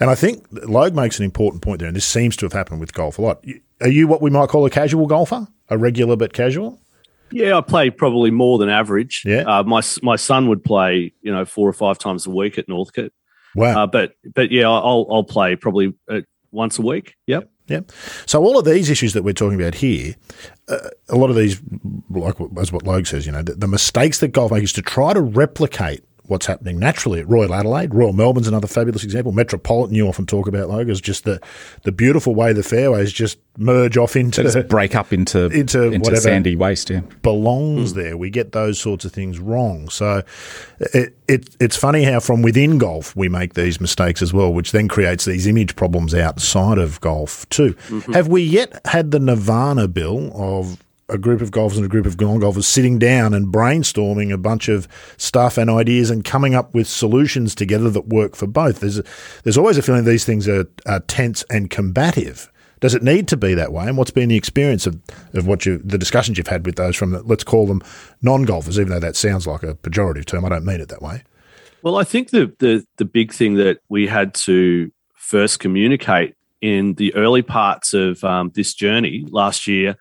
[0.00, 2.80] And I think Logue makes an important point there, and this seems to have happened
[2.80, 3.44] with golf a lot.
[3.80, 6.80] Are you what we might call a casual golfer, a regular but casual?
[7.30, 9.22] Yeah, I play probably more than average.
[9.24, 9.42] Yeah.
[9.42, 12.68] uh, my my son would play, you know, four or five times a week at
[12.68, 13.12] Northcote.
[13.54, 13.84] Wow.
[13.84, 16.20] Uh, but but yeah, I'll I'll play probably uh,
[16.52, 17.16] once a week.
[17.26, 17.50] Yep.
[17.66, 17.92] Yep.
[18.26, 20.14] So all of these issues that we're talking about here,
[20.68, 21.62] uh, a lot of these,
[22.10, 24.82] like as what Logue says, you know, the, the mistakes that golf make is to
[24.82, 27.94] try to replicate what's happening naturally at Royal Adelaide.
[27.94, 29.32] Royal Melbourne's another fabulous example.
[29.32, 31.40] Metropolitan, you often talk about, Logue, is just the,
[31.82, 36.16] the beautiful way the fairways just merge off into just break up into Into whatever-
[36.16, 36.90] sandy waste.
[36.90, 37.00] Yeah.
[37.22, 38.00] belongs hmm.
[38.00, 38.16] there.
[38.16, 39.88] We get those sorts of things wrong.
[39.90, 40.22] So
[40.80, 44.72] it, it it's funny how from within golf we make these mistakes as well, which
[44.72, 47.74] then creates these image problems outside of golf too.
[47.88, 48.12] Mm-hmm.
[48.12, 50.78] Have we yet had the nirvana bill of
[51.08, 54.68] a group of golfers and a group of non-golfers sitting down and brainstorming a bunch
[54.68, 58.80] of stuff and ideas and coming up with solutions together that work for both?
[58.80, 59.04] There's a,
[59.42, 62.50] there's always a feeling these things are, are tense and combative.
[62.80, 63.86] Does it need to be that way?
[63.86, 65.00] And what's been the experience of,
[65.32, 67.80] of what you the discussions you've had with those from the, let's call them
[68.20, 70.44] non golfers, even though that sounds like a pejorative term.
[70.44, 71.22] I don't mean it that way.
[71.82, 76.94] Well, I think the the the big thing that we had to first communicate in
[76.94, 79.96] the early parts of um, this journey last year,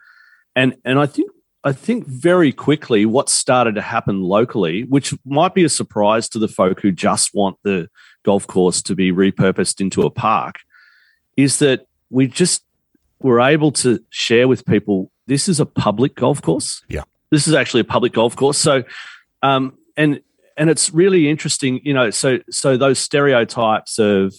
[0.55, 1.31] and and I think
[1.63, 6.39] I think very quickly what started to happen locally, which might be a surprise to
[6.39, 7.89] the folk who just want the
[8.23, 10.57] golf course to be repurposed into a park,
[11.37, 12.63] is that we just
[13.19, 16.83] were able to share with people this is a public golf course.
[16.89, 17.03] Yeah.
[17.31, 18.57] This is actually a public golf course.
[18.57, 18.83] So,
[19.41, 20.21] um, and
[20.57, 22.09] and it's really interesting, you know.
[22.09, 24.33] So so those stereotypes of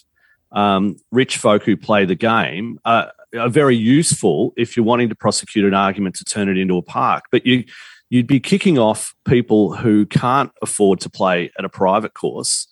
[0.53, 5.14] um, rich folk who play the game are, are very useful if you're wanting to
[5.14, 7.24] prosecute an argument to turn it into a park.
[7.30, 7.64] But you
[8.10, 12.68] you'd be kicking off people who can't afford to play at a private course.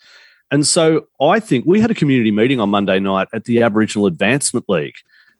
[0.51, 4.07] And so I think we had a community meeting on Monday night at the Aboriginal
[4.07, 4.96] Advancement League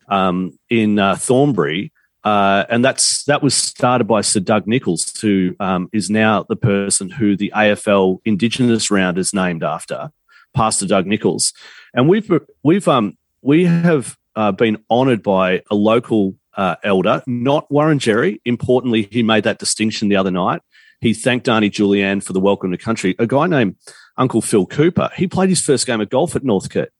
[0.09, 1.93] um, in uh, Thornbury.
[2.25, 6.57] Uh, and that's that was started by Sir Doug Nicholls, who um, is now the
[6.57, 10.11] person who the AFL Indigenous round is named after,
[10.55, 11.53] Pastor Doug Nicholls.
[11.93, 12.31] And we've
[12.63, 18.41] we've um, we have uh, been honoured by a local uh, elder, not Wurundjeri.
[18.45, 20.63] Importantly, he made that distinction the other night.
[21.01, 23.15] He thanked Auntie Julianne for the welcome to country.
[23.19, 23.77] A guy named
[24.17, 25.11] Uncle Phil Cooper.
[25.17, 26.91] He played his first game of golf at Northcote.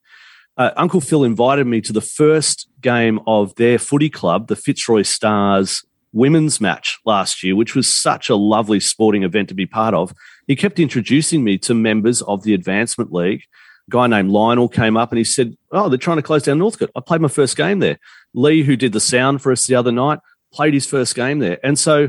[0.57, 5.03] Uh, Uncle Phil invited me to the first game of their footy club, the Fitzroy
[5.03, 9.95] Stars women's match last year, which was such a lovely sporting event to be part
[9.95, 10.15] of,
[10.47, 13.45] he kept introducing me to members of the Advancement League.
[13.91, 16.91] Guy named Lionel came up and he said, Oh, they're trying to close down Northcote.
[16.97, 17.99] I played my first game there.
[18.35, 20.21] Lee, who did the sound for us the other night,
[20.53, 21.59] played his first game there.
[21.65, 22.09] And so,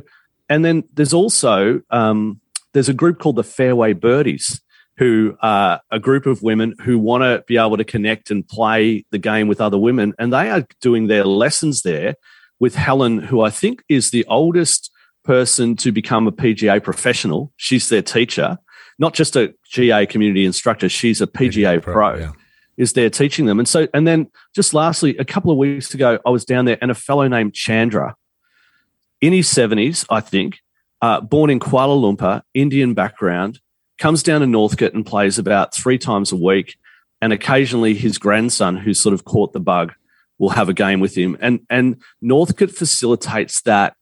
[0.49, 2.39] and then there's also um,
[2.73, 4.61] there's a group called the Fairway Birdies,
[4.97, 9.05] who are a group of women who want to be able to connect and play
[9.11, 12.15] the game with other women, and they are doing their lessons there
[12.59, 14.91] with Helen, who I think is the oldest
[15.23, 17.51] person to become a PGA professional.
[17.57, 18.57] She's their teacher,
[18.99, 20.89] not just a GA community instructor.
[20.89, 21.93] She's a PGA, PGA pro.
[21.93, 22.31] pro yeah.
[22.75, 26.19] Is there teaching them, and so and then just lastly, a couple of weeks ago,
[26.25, 28.15] I was down there, and a fellow named Chandra,
[29.21, 30.59] in his seventies, I think,
[31.01, 33.59] uh, born in Kuala Lumpur, Indian background,
[33.99, 36.77] comes down to Northcote and plays about three times a week.
[37.21, 39.93] And occasionally his grandson, who's sort of caught the bug,
[40.39, 41.37] will have a game with him.
[41.39, 43.95] And and Northcote facilitates that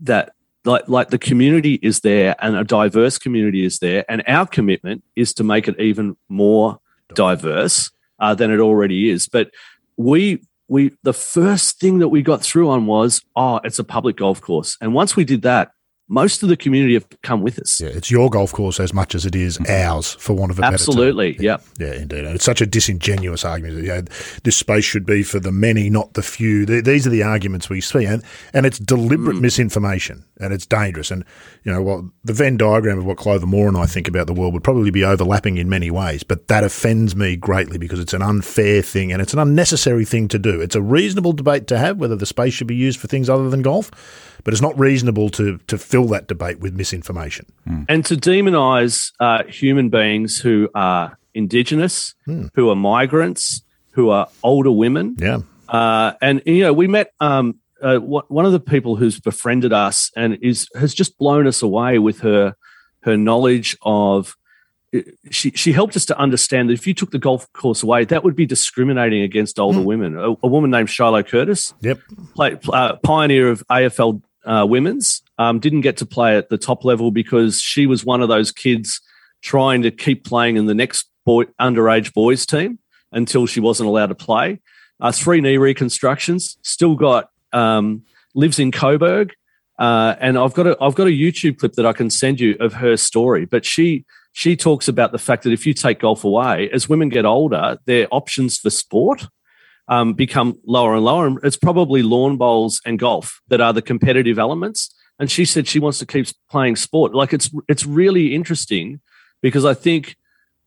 [0.00, 0.32] that
[0.64, 4.04] like like the community is there and a diverse community is there.
[4.08, 6.80] And our commitment is to make it even more
[7.14, 9.28] diverse uh, than it already is.
[9.28, 9.50] But
[9.96, 14.16] we we the first thing that we got through on was, oh, it's a public
[14.16, 14.76] golf course.
[14.80, 15.72] And once we did that,
[16.10, 17.80] most of the community have come with us.
[17.80, 20.64] Yeah, it's your golf course as much as it is ours, for want of a
[20.64, 21.66] Absolutely, better term.
[21.78, 21.86] yeah.
[21.86, 22.24] Yeah, indeed.
[22.24, 23.76] And it's such a disingenuous argument.
[23.84, 24.00] You know,
[24.42, 26.66] this space should be for the many, not the few.
[26.66, 28.04] These are the arguments we see.
[28.06, 29.42] And, and it's deliberate mm.
[29.42, 31.12] misinformation and it's dangerous.
[31.12, 31.24] And,
[31.62, 34.34] you know, what the Venn diagram of what Clover Moore and I think about the
[34.34, 36.24] world would probably be overlapping in many ways.
[36.24, 40.26] But that offends me greatly because it's an unfair thing and it's an unnecessary thing
[40.28, 40.60] to do.
[40.60, 43.48] It's a reasonable debate to have whether the space should be used for things other
[43.48, 43.92] than golf
[44.44, 47.84] but it's not reasonable to to fill that debate with misinformation mm.
[47.88, 52.50] and to demonise uh, human beings who are indigenous, mm.
[52.54, 55.16] who are migrants, who are older women.
[55.18, 57.12] Yeah, uh, and you know we met.
[57.20, 61.62] Um, uh, one of the people who's befriended us and is has just blown us
[61.62, 62.54] away with her
[63.04, 64.36] her knowledge of
[65.30, 68.24] she she helped us to understand that if you took the golf course away, that
[68.24, 69.84] would be discriminating against older mm.
[69.84, 70.18] women.
[70.18, 72.00] A, a, woman named Shiloh Curtis, yep,
[72.34, 75.22] play, uh, pioneer of AFL uh, women's.
[75.38, 78.52] Um, didn't get to play at the top level because she was one of those
[78.52, 79.00] kids
[79.42, 82.78] trying to keep playing in the next boy, underage boys team
[83.12, 84.60] until she wasn't allowed to play.
[85.00, 86.58] Uh, three knee reconstructions.
[86.62, 88.02] Still got um,
[88.34, 89.32] lives in Coburg,
[89.78, 92.56] uh, and I've got a I've got a YouTube clip that I can send you
[92.60, 93.46] of her story.
[93.46, 97.08] But she she talks about the fact that if you take golf away, as women
[97.08, 99.26] get older, their options for sport
[99.90, 101.26] um, become lower and lower.
[101.26, 104.94] And it's probably lawn bowls and golf that are the competitive elements.
[105.18, 107.14] And she said she wants to keep playing sport.
[107.14, 109.00] Like it's it's really interesting
[109.42, 110.16] because I think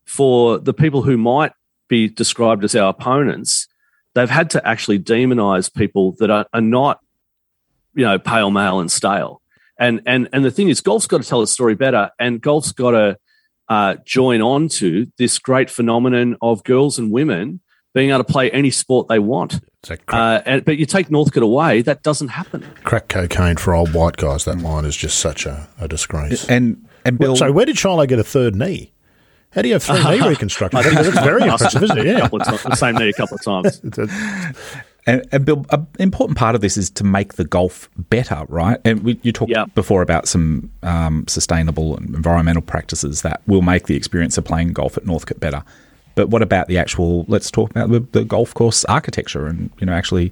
[0.05, 1.53] for the people who might
[1.87, 3.67] be described as our opponents,
[4.13, 6.99] they've had to actually demonize people that are, are not,
[7.95, 9.41] you know, pale male and stale.
[9.79, 12.73] And and and the thing is, golf's got to tell a story better, and golf's
[12.73, 13.17] got to
[13.69, 17.61] uh, join on to this great phenomenon of girls and women
[17.93, 19.61] being able to play any sport they want.
[20.07, 22.65] Uh, and, but you take Northcote away, that doesn't happen.
[22.83, 24.45] Crack cocaine for old white guys.
[24.45, 26.47] That line is just such a, a disgrace.
[26.49, 28.93] And and Bill, so where did Shiloh get a third knee?
[29.51, 30.83] How do you have three knee reconstructions?
[30.83, 32.05] That's very impressive, isn't it?
[32.05, 33.81] Yeah, the same knee a couple of times.
[35.05, 38.79] And, and, Bill, an important part of this is to make the golf better, right?
[38.85, 39.75] And we, you talked yep.
[39.75, 44.71] before about some um, sustainable and environmental practices that will make the experience of playing
[44.71, 45.63] golf at Northcote better.
[46.15, 47.25] But what about the actual?
[47.27, 50.31] Let's talk about the, the golf course architecture and you know actually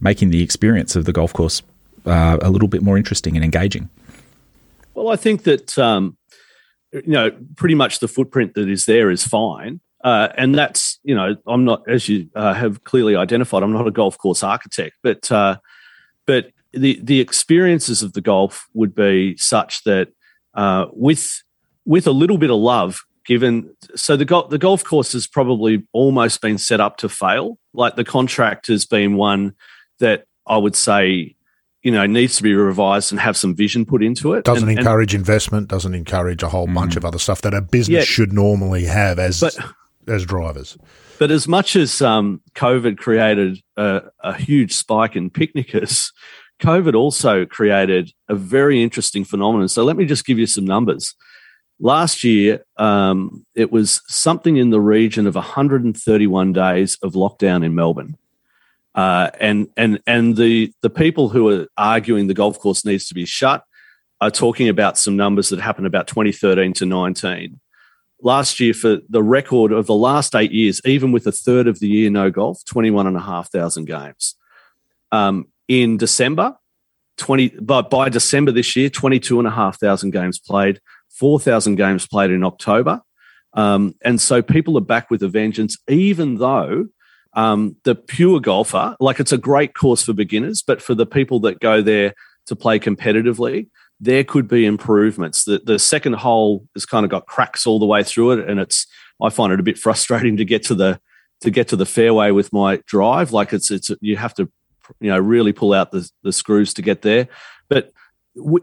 [0.00, 1.62] making the experience of the golf course
[2.06, 3.88] uh, a little bit more interesting and engaging.
[4.94, 6.16] Well, I think that um,
[6.92, 9.80] you know pretty much the footprint that is there is fine.
[10.02, 13.86] Uh, and that's you know I'm not as you uh, have clearly identified I'm not
[13.86, 15.58] a golf course architect but uh,
[16.26, 20.08] but the the experiences of the golf would be such that
[20.54, 21.42] uh, with
[21.84, 25.86] with a little bit of love given so the go- the golf course has probably
[25.92, 27.58] almost been set up to fail.
[27.72, 29.54] Like the contract has been one
[30.00, 31.36] that I would say
[31.84, 34.44] you know needs to be revised and have some vision put into it.
[34.44, 35.68] Doesn't and, encourage and, investment.
[35.68, 36.74] Doesn't encourage a whole mm.
[36.74, 39.56] bunch of other stuff that a business yeah, should normally have as but,
[40.08, 40.76] as drivers.
[41.20, 46.10] But as much as um, COVID created a, a huge spike in picnickers,
[46.60, 49.68] COVID also created a very interesting phenomenon.
[49.68, 51.14] So let me just give you some numbers.
[51.82, 57.74] Last year, um, it was something in the region of 131 days of lockdown in
[57.74, 58.16] Melbourne.
[58.94, 63.14] Uh, and and and the the people who are arguing the golf course needs to
[63.14, 63.64] be shut
[64.20, 67.58] are talking about some numbers that happened about 2013 to 19.
[68.20, 71.80] Last year, for the record of the last eight years, even with a third of
[71.80, 74.34] the year no golf, 21 and a half thousand games.
[75.12, 76.56] Um, in December,
[77.16, 80.80] 20, but by December this year, 22,500 games played,
[81.20, 83.02] 4,000 games played in October.
[83.52, 86.86] Um, and so people are back with a vengeance, even though
[87.34, 91.38] um, the pure golfer, like it's a great course for beginners, but for the people
[91.40, 92.14] that go there
[92.46, 93.68] to play competitively,
[94.00, 95.44] there could be improvements.
[95.44, 98.58] The, the second hole has kind of got cracks all the way through it, and
[98.58, 98.86] it's
[99.22, 101.00] I find it a bit frustrating to get to the
[101.42, 103.32] to get to the fairway with my drive.
[103.32, 104.50] Like it's it's you have to
[105.00, 107.28] you know really pull out the the screws to get there.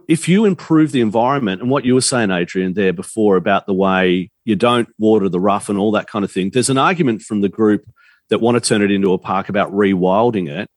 [0.07, 3.73] If you improve the environment and what you were saying, Adrian, there before about the
[3.73, 7.21] way you don't water the rough and all that kind of thing, there's an argument
[7.21, 7.83] from the group
[8.29, 10.69] that want to turn it into a park about rewilding it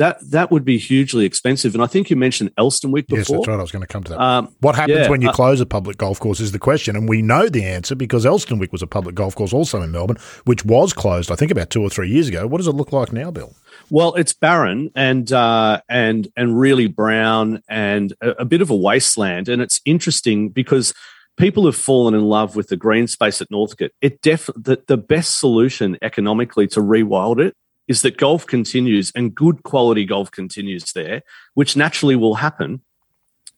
[0.00, 1.74] that that would be hugely expensive.
[1.74, 3.18] And I think you mentioned Elsternwick before.
[3.18, 3.58] Yes, that's right.
[3.58, 4.20] I was going to come to that.
[4.20, 6.96] Um, what happens yeah, when you uh, close a public golf course is the question,
[6.96, 10.16] and we know the answer because Elsternwick was a public golf course also in Melbourne,
[10.46, 12.46] which was closed, I think, about two or three years ago.
[12.46, 13.54] What does it look like now, Bill?
[13.90, 18.76] Well, it's barren and uh, and and really brown and a, a bit of a
[18.76, 19.50] wasteland.
[19.50, 20.94] And it's interesting because
[21.36, 23.92] people have fallen in love with the green space at Northcote.
[24.00, 27.54] It def the, the best solution economically to rewild it
[27.90, 31.22] is that golf continues and good quality golf continues there,
[31.54, 32.80] which naturally will happen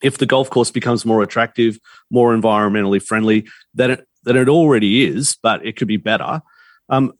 [0.03, 1.79] if the golf course becomes more attractive,
[2.11, 6.41] more environmentally friendly than it than it already is, but it could be better.
[6.89, 7.13] Um,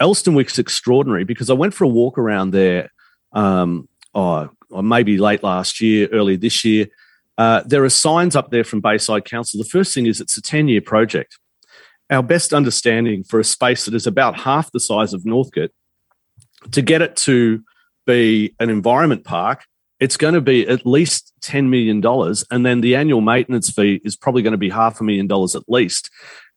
[0.00, 2.92] Elsternwick's extraordinary because I went for a walk around there,
[3.32, 6.86] um, oh, maybe late last year, early this year.
[7.36, 9.58] Uh, there are signs up there from Bayside Council.
[9.58, 11.36] The first thing is it's a 10 year project.
[12.10, 15.72] Our best understanding for a space that is about half the size of Northcote
[16.72, 17.62] to get it to
[18.06, 19.64] be an environment park,
[19.98, 22.02] it's going to be at least $10 million.
[22.50, 25.54] And then the annual maintenance fee is probably going to be half a million dollars
[25.54, 26.10] at least.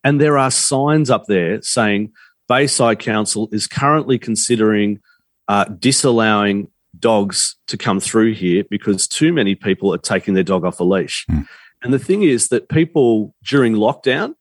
[0.04, 2.12] And there are signs up there saying
[2.47, 5.01] Bayside Council is currently considering
[5.47, 10.64] uh, disallowing dogs to come through here because too many people are taking their dog
[10.64, 11.26] off a leash.
[11.30, 11.47] Mm.
[11.82, 14.36] And the thing is that people during lockdown,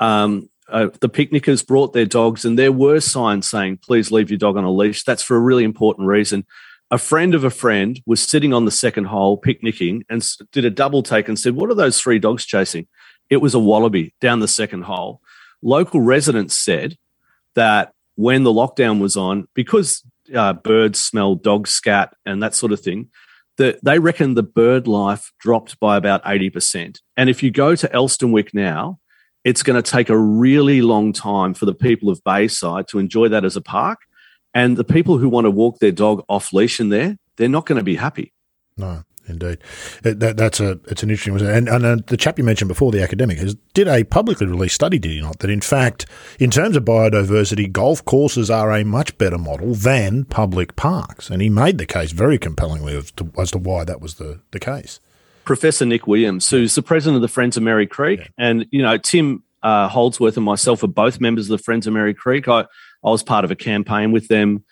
[0.00, 4.38] um, uh, the picnickers brought their dogs, and there were signs saying, please leave your
[4.38, 5.04] dog on a leash.
[5.04, 6.46] That's for a really important reason.
[6.90, 10.70] A friend of a friend was sitting on the second hole picnicking and did a
[10.70, 12.86] double take and said, What are those three dogs chasing?
[13.28, 15.20] It was a wallaby down the second hole.
[15.60, 16.96] Local residents said
[17.54, 20.02] that when the lockdown was on, because
[20.34, 23.10] uh, birds smell dog scat and that sort of thing,
[23.58, 27.00] that they reckon the bird life dropped by about 80%.
[27.16, 28.98] And if you go to Elsternwick now,
[29.48, 33.28] it's going to take a really long time for the people of Bayside to enjoy
[33.28, 34.00] that as a park.
[34.52, 37.64] And the people who want to walk their dog off leash in there, they're not
[37.64, 38.34] going to be happy.
[38.76, 39.56] No, indeed.
[40.02, 41.46] That, that's a it's an interesting one.
[41.46, 44.74] And, and uh, the chap you mentioned before, the academic, has did a publicly released
[44.74, 45.38] study, did he not?
[45.38, 46.04] That in fact,
[46.38, 51.30] in terms of biodiversity, golf courses are a much better model than public parks.
[51.30, 54.42] And he made the case very compellingly as to, as to why that was the,
[54.50, 55.00] the case.
[55.48, 58.20] Professor Nick Williams, who's the president of the Friends of Merri Creek.
[58.20, 58.26] Yeah.
[58.36, 61.94] And, you know, Tim uh, Holdsworth and myself are both members of the Friends of
[61.94, 62.48] Merri Creek.
[62.48, 62.66] I,
[63.02, 64.62] I was part of a campaign with them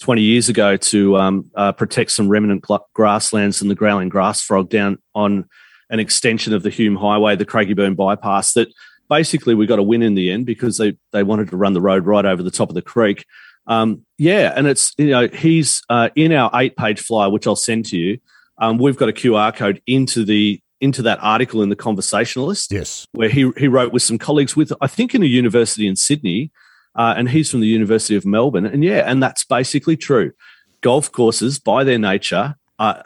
[0.00, 2.62] 20 years ago to um, uh, protect some remnant
[2.92, 5.48] grasslands and the growling grass frog down on
[5.88, 8.52] an extension of the Hume Highway, the Craigieburn bypass.
[8.52, 8.68] That
[9.08, 11.80] basically we got a win in the end because they, they wanted to run the
[11.80, 13.24] road right over the top of the creek.
[13.66, 17.56] Um, yeah, and it's, you know, he's uh, in our eight page flyer, which I'll
[17.56, 18.18] send to you
[18.58, 22.72] um, we've got a QR code into the into that article in the Conversationalist.
[22.72, 25.96] Yes, where he he wrote with some colleagues with I think in a university in
[25.96, 26.50] Sydney,
[26.94, 28.66] uh, and he's from the University of Melbourne.
[28.66, 30.32] And yeah, and that's basically true.
[30.80, 33.02] Golf courses, by their nature, uh,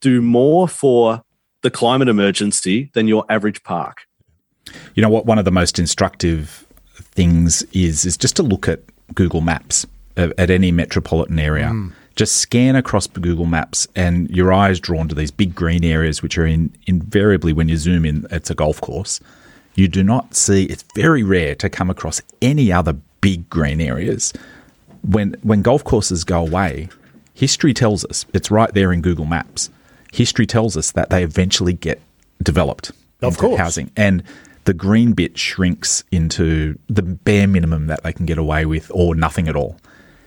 [0.00, 1.22] do more for
[1.62, 4.02] the climate emergency than your average park.
[4.94, 5.26] You know what?
[5.26, 8.80] One of the most instructive things is is just to look at
[9.14, 9.86] Google Maps
[10.16, 11.66] at any metropolitan area.
[11.66, 15.84] Mm just scan across Google Maps and your eye is drawn to these big green
[15.84, 19.20] areas, which are in, invariably, when you zoom in, it's a golf course.
[19.74, 24.32] You do not see, it's very rare to come across any other big green areas.
[25.02, 26.88] When, when golf courses go away,
[27.34, 29.70] history tells us, it's right there in Google Maps,
[30.12, 32.00] history tells us that they eventually get
[32.42, 32.92] developed
[33.22, 33.58] of course.
[33.58, 33.90] housing.
[33.96, 34.22] And
[34.64, 39.16] the green bit shrinks into the bare minimum that they can get away with or
[39.16, 39.76] nothing at all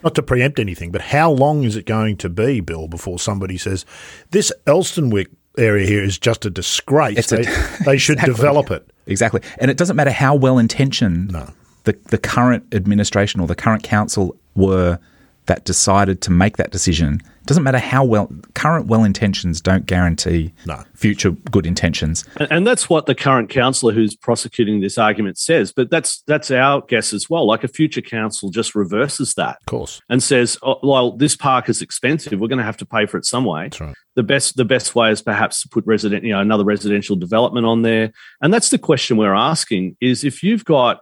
[0.04, 3.58] not to preempt anything, but how long is it going to be, Bill, before somebody
[3.58, 3.86] says
[4.32, 5.28] this Elsternwick
[5.58, 7.30] area here is just a disgrace?
[7.30, 7.44] They,
[7.86, 8.34] they, should exactly.
[8.34, 8.90] develop it.
[9.06, 11.50] Exactly, and it doesn't matter how well intentioned no.
[11.86, 15.00] the the current administration or the current council were
[15.46, 20.54] that decided to make that decision Doesn't matter how well current well intentions don't guarantee
[20.66, 20.84] No.
[20.94, 22.24] future good intentions.
[22.38, 25.72] And, and that's what the current councillor who's prosecuting this argument says.
[25.72, 27.48] But that's that's our guess as well.
[27.48, 30.02] Like a future council just reverses that Of course.
[30.10, 32.40] and says, oh, "Well, this park is expensive.
[32.40, 33.96] We're going to have to pay for it some way." That's right.
[34.16, 37.66] The best the best way is perhaps to put resident, you know, another residential development
[37.66, 38.12] on there.
[38.42, 41.00] And that's the question we're asking: is if you've got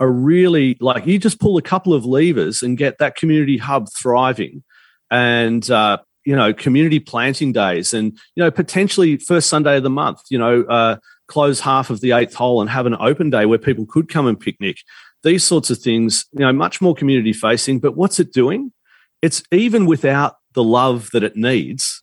[0.00, 3.86] a really like you just pull a couple of levers and get that community hub
[3.96, 4.64] thriving,
[5.14, 9.90] and uh, you know, community planting days, and you know, potentially first Sunday of the
[9.90, 10.62] month, you know.
[10.64, 10.96] Uh,
[11.26, 14.26] close half of the eighth hole and have an open day where people could come
[14.26, 14.76] and picnic
[15.22, 18.70] these sorts of things you know much more community facing but what's it doing
[19.22, 22.02] it's even without the love that it needs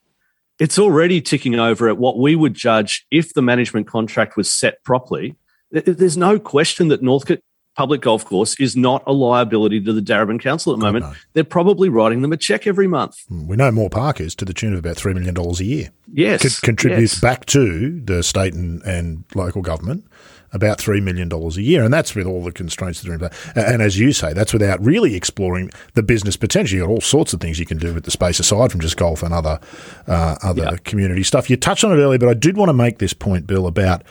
[0.58, 4.84] it's already ticking over at what we would judge if the management contract was set
[4.84, 5.36] properly
[5.70, 7.44] there's no question that northcote
[7.76, 11.06] public golf course is not a liability to the Darebin Council at the moment.
[11.06, 11.14] no.
[11.34, 13.24] They're probably writing them a check every month.
[13.30, 15.92] We know Moore Park is to the tune of about $3 million a year.
[16.12, 16.60] Yes.
[16.60, 17.22] Con- contributes yes.
[17.22, 20.06] back to the state and, and local government
[20.54, 21.84] about $3 million a year.
[21.84, 23.32] And that's with all the constraints that are in place.
[23.56, 26.78] And as you say, that's without really exploring the business potential.
[26.78, 28.98] You've got all sorts of things you can do with the space aside from just
[28.98, 29.60] golf and other,
[30.08, 30.78] uh, other Yeah.
[30.84, 31.50] community stuff.
[31.50, 34.04] You touched on it earlier, but I did want to make this point, Bill, about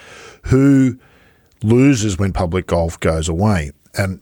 [0.46, 0.98] who
[1.62, 3.72] loses when public golf goes away.
[3.96, 4.20] And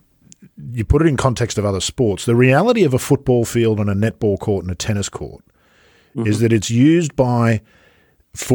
[0.72, 2.24] you put it in context of other sports.
[2.24, 5.44] The reality of a football field and a netball court and a tennis court
[6.26, 7.60] is that it's used by,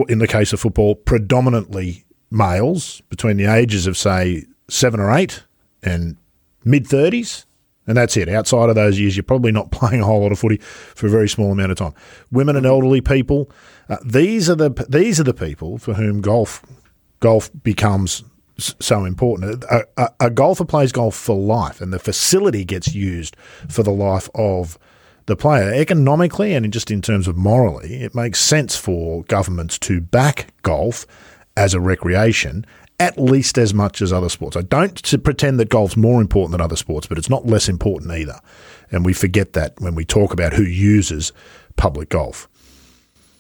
[0.10, 5.44] in the case of football, predominantly males between the ages of, say, seven or eight
[5.82, 6.18] and
[6.66, 7.46] mid 30s.
[7.86, 8.30] And that's it.
[8.30, 11.10] Outside of those years, you're probably not playing a whole lot of footy for a
[11.10, 11.94] very small amount of time.
[12.32, 13.50] Women and elderly people,
[13.90, 16.66] uh, these are the these are the people for whom golf
[17.20, 18.24] golf becomes
[18.58, 19.64] so important.
[19.66, 23.36] A, a, a golfer plays golf for life, and the facility gets used
[23.70, 24.78] for the life of
[25.26, 25.74] the player.
[25.74, 31.06] Economically and just in terms of morally, it makes sense for governments to back golf
[31.56, 32.66] as a recreation
[33.00, 34.56] at least as much as other sports.
[34.56, 38.12] I don't pretend that golf's more important than other sports, but it's not less important
[38.12, 38.40] either.
[38.92, 41.34] And we forget that when we talk about who uses
[41.76, 42.48] public golf.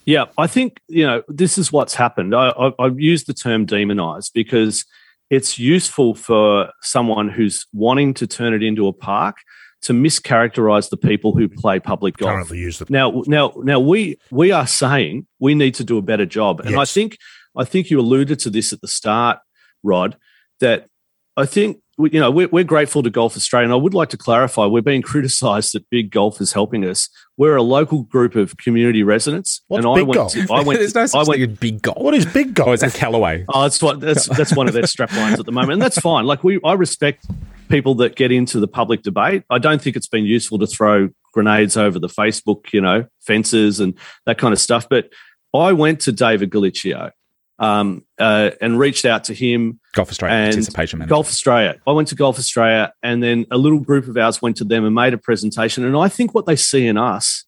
[0.06, 2.36] Yeah, I think you know this is what's happened.
[2.36, 4.86] I, I, I've used the term demonized because
[5.30, 9.38] it's useful for someone who's wanting to turn it into a park
[9.84, 12.32] to mischaracterize the people who play public golf.
[12.32, 16.02] Currently use the Now, now, now we we are saying we need to do a
[16.02, 17.18] better job, and I think
[17.56, 19.40] I think you alluded to this at the start,
[19.84, 20.18] Rod.
[20.60, 20.88] That
[21.36, 24.18] I think you know we're, we're grateful to Golf Australia, and I would like to
[24.18, 27.10] clarify: we're being criticised that Big Golf is helping us.
[27.38, 30.14] We're a local group of community residents, What's and I went.
[30.14, 30.34] Golf?
[30.34, 30.80] To, I went.
[30.94, 31.98] There's no I went thing big golf.
[31.98, 32.70] what is big golf?
[32.70, 33.46] Oh, is that Callaway?
[33.48, 36.00] Oh, that's what that's that's one of their strap lines at the moment, and that's
[36.00, 36.26] fine.
[36.26, 37.26] Like we, I respect
[37.70, 39.44] people that get into the public debate.
[39.50, 43.80] I don't think it's been useful to throw grenades over the Facebook, you know, fences
[43.80, 44.88] and that kind of stuff.
[44.90, 45.10] But
[45.54, 47.12] I went to David Galicchio
[47.60, 49.80] um, uh, and reached out to him.
[49.94, 51.10] Golf Australia participation manager.
[51.10, 51.80] Golf Australia.
[51.88, 54.86] I went to Golf Australia, and then a little group of ours went to them
[54.86, 55.86] and made a presentation.
[55.86, 57.46] And I think what they see in us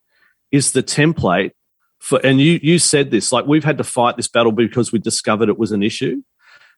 [0.52, 1.52] is the template
[2.00, 2.20] for.
[2.24, 5.50] And you you said this like we've had to fight this battle because we discovered
[5.50, 6.22] it was an issue,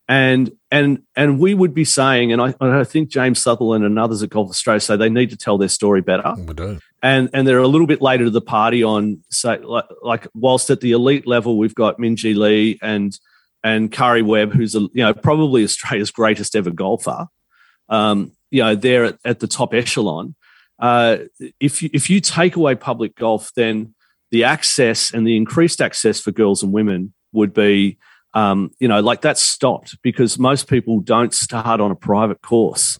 [0.08, 4.24] and and and we would be saying, and I, I think James Sutherland and others
[4.24, 6.80] at Golf Australia say they need to tell their story better We do.
[7.04, 10.70] and and they're a little bit later to the party on say like, like whilst
[10.70, 13.18] at the elite level we've got Minjee Lee and
[13.64, 17.28] and Karrie Webb who's a, you know probably Australia's greatest ever golfer
[17.90, 20.36] um you know they're at, at the top echelon
[20.80, 21.18] uh
[21.60, 23.94] if you, if you take away public golf then
[24.32, 27.98] the access and the increased access for girls and women would be
[28.42, 33.00] um you know like that's stopped because most people don't start on a private course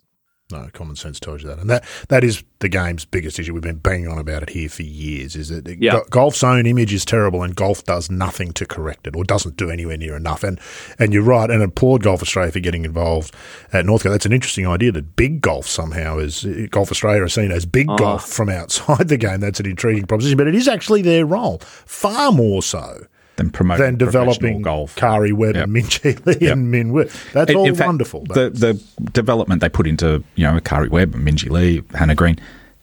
[0.50, 3.54] No, common sense tells you that, and that that is the game's biggest issue.
[3.54, 5.36] We've been banging on about it here for years.
[5.36, 6.00] Is that Yeah.
[6.10, 9.70] golf's own image is terrible, and golf does nothing to correct it, or doesn't do
[9.70, 10.46] anywhere near enough.
[10.48, 10.58] And
[11.00, 13.36] and you're right, and applaud Golf Australia for getting involved
[13.74, 14.14] at Northcote.
[14.14, 17.88] That's an interesting idea that big golf somehow is Golf Australia is seen as big
[17.92, 17.98] Oh.
[17.98, 19.42] golf from outside the game.
[19.42, 23.06] That's an intriguing proposition, but it is actually their role, far more so
[23.38, 24.96] Than promoting than developing golf.
[24.96, 25.64] Karrie Webb Yep.
[25.66, 26.54] and Minjee Lee Yep.
[26.54, 27.06] and Min Woo.
[27.34, 28.24] That's In- all in fact, wonderful.
[28.26, 28.82] The the
[29.12, 32.38] development they put into you know Karrie Webb, Minjee Lee, Hannah Green,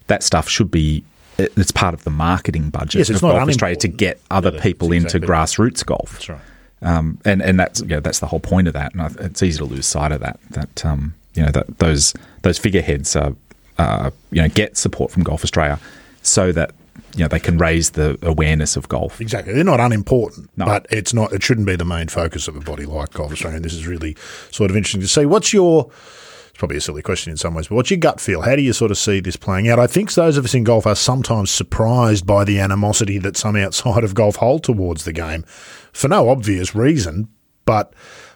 [0.07, 1.03] that stuff should be
[1.37, 4.87] it's part of the marketing budget Yes, of Golf Australia to get other Yeah, people
[4.89, 6.13] that's into grassroots golf.
[6.13, 6.39] That's right.
[6.81, 8.93] Um, and and that's yeah, that's the whole point of that.
[8.93, 10.39] And I, it's easy to lose sight of that.
[10.51, 13.33] That um, you know that those those figureheads are
[13.77, 15.79] uh, you know get support from Golf Australia
[16.21, 16.71] so that
[17.15, 19.19] you know they can raise the awareness of golf.
[19.21, 19.53] Exactly.
[19.53, 20.65] They're not unimportant, No.
[20.65, 21.33] but it's not.
[21.33, 23.57] It shouldn't be the main focus of a body like Golf Australia.
[23.57, 24.15] And this is really
[24.51, 25.25] sort of interesting to see.
[25.25, 25.89] What's your
[26.49, 28.41] it's probably a silly question in some ways, but what's your gut feel?
[28.41, 29.77] How do you sort of see this playing out?
[29.77, 33.57] I think those of us in golf are sometimes surprised by the animosity that some
[33.57, 35.43] outside of golf hold towards the game
[35.91, 37.27] for no obvious reason.
[37.65, 37.93] But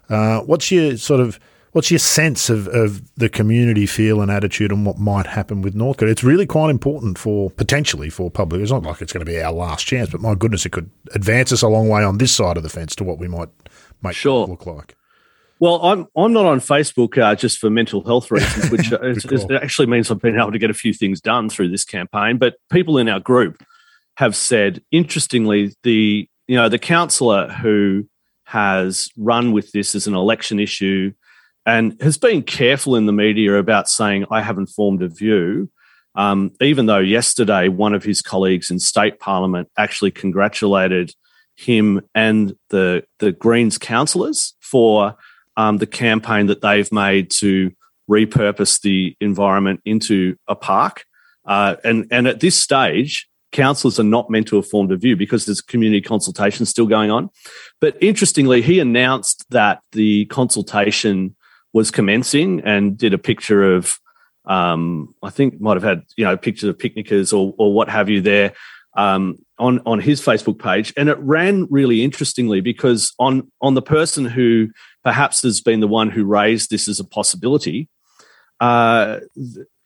[0.09, 1.39] uh, what's your sort of
[1.71, 5.75] what's your sense of, of the community feel and attitude and what might happen with
[5.75, 6.09] Northcote?
[6.09, 8.61] It's really quite important for potentially for public.
[8.61, 10.89] It's not like it's going to be our last chance, but my goodness, it could
[11.13, 13.49] advance us a long way on this side of the fence to what we might
[14.01, 14.47] make Sure.
[14.47, 14.95] look like.
[15.61, 19.43] Well, I'm I'm not on Facebook uh, just for mental health reasons, which is, is-
[19.43, 22.37] it actually means I've been able to get a few things done through this campaign.
[22.37, 23.61] But people in our group
[24.15, 28.07] have said, interestingly, the you know the councillor who
[28.45, 31.11] has run with this as an election issue
[31.69, 35.69] and has been careful in the media about saying I haven't formed a view.
[36.15, 41.13] Um, even though yesterday one of his colleagues in state parliament actually congratulated
[41.55, 45.15] him and the the Greens councillors for
[45.57, 47.71] um, the campaign that they've made to
[48.09, 51.05] repurpose the environment into a park.
[51.45, 55.15] Uh, and and at this stage, councillors are not meant to have formed a view
[55.15, 57.29] because there's community consultation still going on.
[57.79, 61.35] But interestingly, he announced that the consultation
[61.73, 63.97] was commencing and did a picture of,
[64.45, 68.09] um, I think might have had you know pictures of picnickers or or what have
[68.09, 68.53] you there
[68.97, 73.81] um, on on his Facebook page, and it ran really interestingly because on on the
[73.81, 74.69] person who
[75.03, 77.87] perhaps has been the one who raised this as a possibility,
[78.59, 79.19] uh,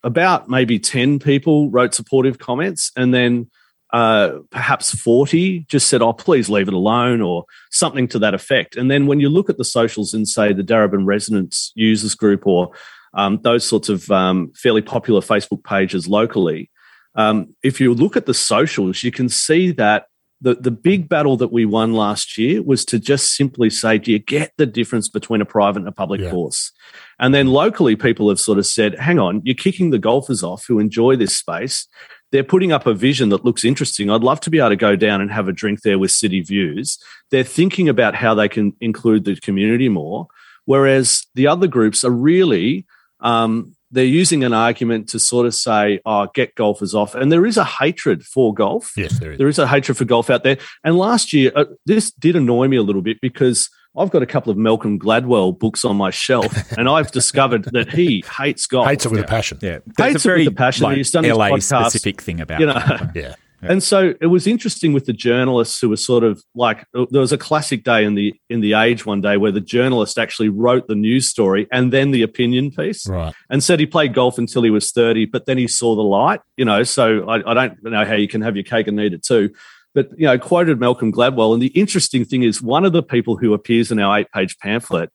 [0.02, 3.50] about maybe ten people wrote supportive comments, and then
[3.94, 8.76] uh, perhaps forty just said, "Oh, please leave it alone," or something to that effect.
[8.76, 12.46] And then when you look at the socials in say the Darebin Residents Users Group
[12.46, 12.72] or
[13.14, 16.70] um, those sorts of um, fairly popular Facebook pages locally,
[17.14, 20.06] um, if you look at the socials, you can see that
[20.40, 24.10] the, the big battle that we won last year was to just simply say, do
[24.10, 26.30] you get the difference between a private and a public Yeah.
[26.30, 26.72] course?
[27.18, 30.66] And then locally, people have sort of said, hang on, you're kicking the golfers off
[30.66, 31.86] who enjoy this space.
[32.34, 34.10] They're putting up a vision that looks interesting.
[34.10, 36.40] I'd love to be able to go down and have a drink there with City
[36.40, 36.98] Views.
[37.30, 40.26] They're thinking about how they can include the community more.
[40.64, 42.86] Whereas the other groups are really
[43.20, 47.46] um, they're using an argument to sort of say, "Oh, get golfers off," and there
[47.46, 48.94] is a hatred for golf.
[48.96, 49.38] Yes, there is.
[49.38, 50.58] There is a hatred for golf out there.
[50.82, 54.26] And last year, uh, this did annoy me a little bit because I've got a
[54.26, 58.88] couple of Malcolm Gladwell books on my shelf, and I've discovered that he hates golf.
[58.88, 59.58] Hates it with a passion.
[59.62, 60.90] Yeah, Hates it with a passion.
[60.94, 62.74] He's done this LA podcast, specific thing about you know.
[62.74, 63.00] golf.
[63.14, 63.34] Yeah.
[63.66, 67.32] And so it was interesting with the journalists who were sort of like there was
[67.32, 70.86] a classic day in the in the age one day where the journalist actually wrote
[70.86, 73.32] the news story and then the opinion piece Right.
[73.48, 76.40] and said he played golf until he was 30, but then he saw the light,
[76.58, 76.82] you know.
[76.82, 79.48] So I, I don't know how you can have your cake and eat it too.
[79.94, 81.54] But, you know, quoted Malcolm Gladwell.
[81.54, 84.58] And the interesting thing is, one of the people who appears in our eight page
[84.58, 85.10] pamphlet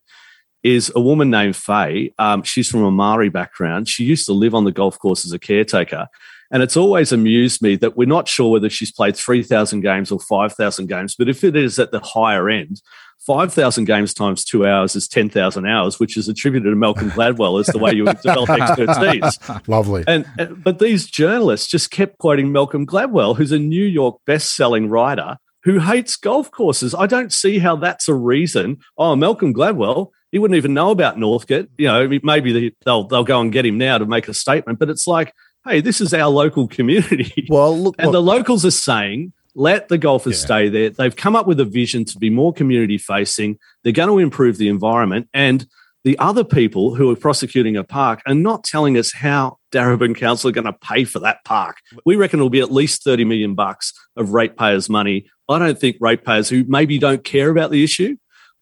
[0.63, 2.13] is a woman named Faye.
[2.17, 3.87] Um, she's from a Maori background.
[3.87, 6.07] She used to live on the golf course as a caretaker.
[6.51, 10.19] And it's always amused me that we're not sure whether she's played 3,000 games or
[10.19, 11.15] 5,000 games.
[11.15, 12.81] But if it is at the higher end,
[13.19, 17.67] 5,000 games times two hours is 10,000 hours, which is attributed to Malcolm Gladwell as
[17.67, 19.37] the way you would develop expertise.
[19.67, 20.03] Lovely.
[20.07, 24.87] And, and but these journalists just kept quoting Malcolm Gladwell, who's a New York best-selling
[24.89, 26.95] writer who hates golf courses.
[26.95, 28.77] I don't see how that's a reason.
[28.97, 31.69] Oh, Malcolm Gladwell, he wouldn't even know about Northcote.
[31.77, 34.79] You know, maybe they- they'll they'll go and get him now to make a statement.
[34.79, 35.33] But it's like,
[35.67, 39.33] hey, this is our local community, Well, look, and look- the locals are saying.
[39.59, 40.45] Let the golfers Yeah.
[40.45, 40.89] stay there.
[40.89, 43.57] They've come up with a vision to be more community facing.
[43.83, 45.27] They're going to improve the environment.
[45.33, 45.67] And
[46.05, 50.49] the other people who are prosecuting a park are not telling us how Darebin Council
[50.49, 51.75] are going to pay for that park.
[52.05, 55.25] We reckon it'll be at least 30 million bucks of ratepayers' money.
[55.49, 58.15] I don't think ratepayers who maybe don't care about the issue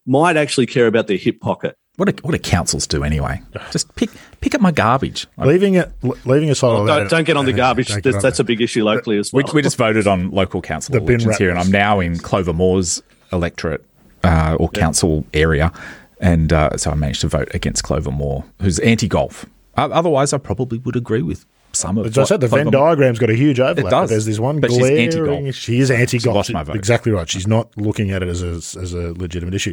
[0.04, 1.76] might actually care about their hip pocket.
[1.98, 3.42] What do, what do councils do anyway?
[3.72, 5.26] Just pick pick up my garbage.
[5.36, 5.90] Leaving it,
[6.24, 7.88] leaving aside all Don't, don't get on the garbage.
[7.88, 9.44] That's, on that's a big issue locally as well.
[9.52, 11.58] we just voted on local council The bin elections here, and.
[11.58, 13.84] I'm now in Clover Moore's electorate
[14.22, 15.72] uh, or council area,
[16.20, 19.46] and uh, so I managed to vote against Clover Moore, who's anti-golf.
[19.76, 21.46] Otherwise, I probably would agree with
[21.78, 22.06] some of.
[22.06, 23.86] As I said, the Venn diagram's got a huge overlap.
[23.86, 24.10] It does.
[24.10, 24.98] There's this one But she's glaring.
[25.04, 25.54] anti-golf.
[25.54, 26.34] She is anti-golf.
[26.34, 26.76] lost my vote.
[26.76, 27.28] Exactly right.
[27.28, 29.72] She's not looking at it as a, as a legitimate issue.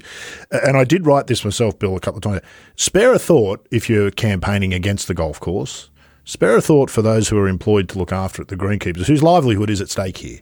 [0.52, 2.42] And I did write this myself, Bill, a couple of times.
[2.76, 5.90] Spare a thought if you're campaigning against the golf course.
[6.24, 9.22] Spare a thought for those who are employed to look after it, the greenkeepers, whose
[9.22, 10.40] livelihood is at stake here.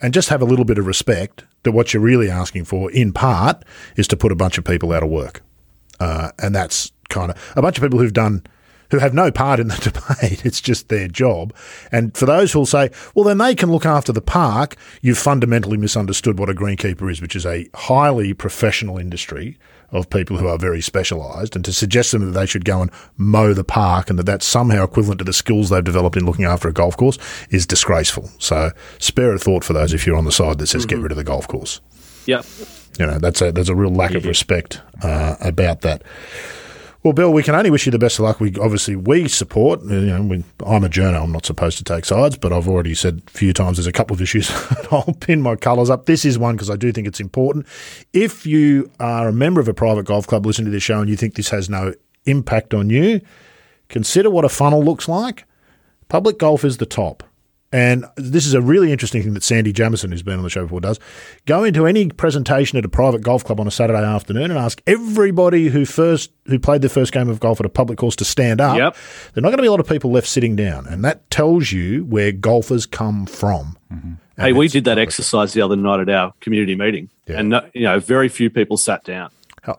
[0.00, 3.12] And just have a little bit of respect that what you're really asking for, in
[3.12, 3.64] part,
[3.96, 5.42] is to put a bunch of people out of work.
[5.98, 8.42] Uh, and that's kind of a bunch of people who've done
[8.90, 9.76] who have no part in the
[10.20, 10.44] debate.
[10.44, 11.54] It's just their job.
[11.90, 15.76] And for those who'll say, well, then they can look after the park, you've fundamentally
[15.76, 19.58] misunderstood what a greenkeeper is, which is a highly professional industry
[19.92, 22.80] of people who are very specialised, and to suggest to them that they should go
[22.80, 26.24] and mow the park and that that's somehow equivalent to the skills they've developed in
[26.24, 27.18] looking after a golf course
[27.50, 28.30] is disgraceful.
[28.38, 31.10] So spare a thought for those if you're on the side that says get rid
[31.10, 31.80] of the golf course.
[32.26, 32.46] Yep.
[32.98, 36.02] You know, that's a there's a real lack of respect uh, about that.
[37.02, 38.40] Well, Bill, we can only wish you the best of luck.
[38.40, 39.82] We obviously we support.
[39.84, 41.22] You know, we, I'm a journo.
[41.22, 43.92] I'm not supposed to take sides, but I've already said a few times there's a
[43.92, 44.50] couple of issues.
[44.90, 46.04] I'll pin my colours up.
[46.04, 47.66] This is one because I do think it's important.
[48.12, 51.08] If you are a member of a private golf club, listen to this show, and
[51.08, 51.94] you think this has no
[52.26, 53.22] impact on you,
[53.88, 55.44] consider what a funnel looks like.
[56.08, 57.22] Public golf is the top.
[57.72, 60.64] And this is a really interesting thing that Sandy Jamison, who's been on the show
[60.64, 60.98] before, does.
[61.46, 64.82] Go into any presentation at a private golf club on a Saturday afternoon and ask
[64.88, 68.24] everybody who first who played their first game of golf at a public course to
[68.24, 68.76] stand up.
[68.76, 68.96] Yep.
[69.34, 71.70] There're not going to be a lot of people left sitting down, and that tells
[71.70, 73.78] you where golfers come from.
[73.92, 74.12] Mm-hmm.
[74.36, 77.38] And Hey, we did that exercise the other night at our community meeting, Yeah.
[77.38, 79.30] and you know, very few people sat down.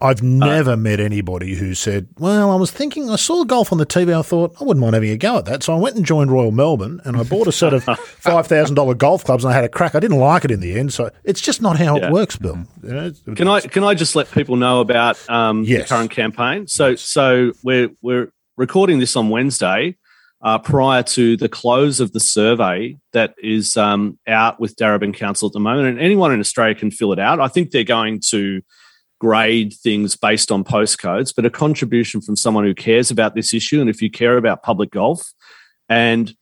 [0.01, 3.85] I've never met anybody who said, "Well, I was thinking, I saw golf on the
[3.85, 4.17] TV.
[4.17, 6.31] I thought I wouldn't mind having a go at that." So I went and joined
[6.31, 7.83] Royal Melbourne, and I bought a set of
[8.19, 9.95] five thousand dollar golf clubs, and I had a crack.
[9.95, 12.07] I didn't like it in the end, so it's just not how Yeah.
[12.07, 12.59] it works, Bill.
[12.83, 15.89] You know, it's- Can I can I just let people know about um, Yes.
[15.89, 16.67] the current campaign?
[16.67, 19.95] So so we're we're recording this on Wednesday,
[20.43, 25.47] uh, prior to the close of the survey that is um, out with Darebin Council
[25.47, 27.39] at the moment, and anyone in Australia can fill it out.
[27.39, 28.61] I think they're going to
[29.21, 33.79] grade things based on postcodes, but a contribution from someone who cares about this issue,
[33.79, 35.31] and if you care about public golf,
[35.87, 36.33] and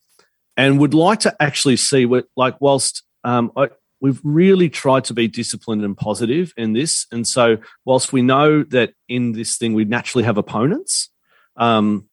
[0.56, 3.68] and would like to actually see what like whilst um, I,
[4.00, 7.06] we've really tried to be disciplined and positive in this.
[7.12, 11.10] And so, whilst we know that in this thing we naturally have opponents,
[11.58, 12.08] um,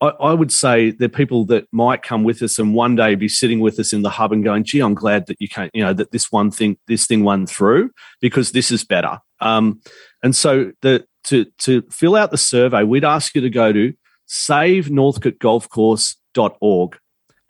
[0.00, 3.28] I, would say there are people that might come with us and one day be
[3.28, 5.84] sitting with us in the hub and going, "Gee, I'm glad that you can't, you
[5.84, 7.90] know, that this one thing, this thing won through
[8.20, 9.80] because this is better." Um,
[10.22, 13.92] and so, the to to fill out the survey, we'd ask you to go to
[14.28, 16.98] savenorthcotegolfcourse.org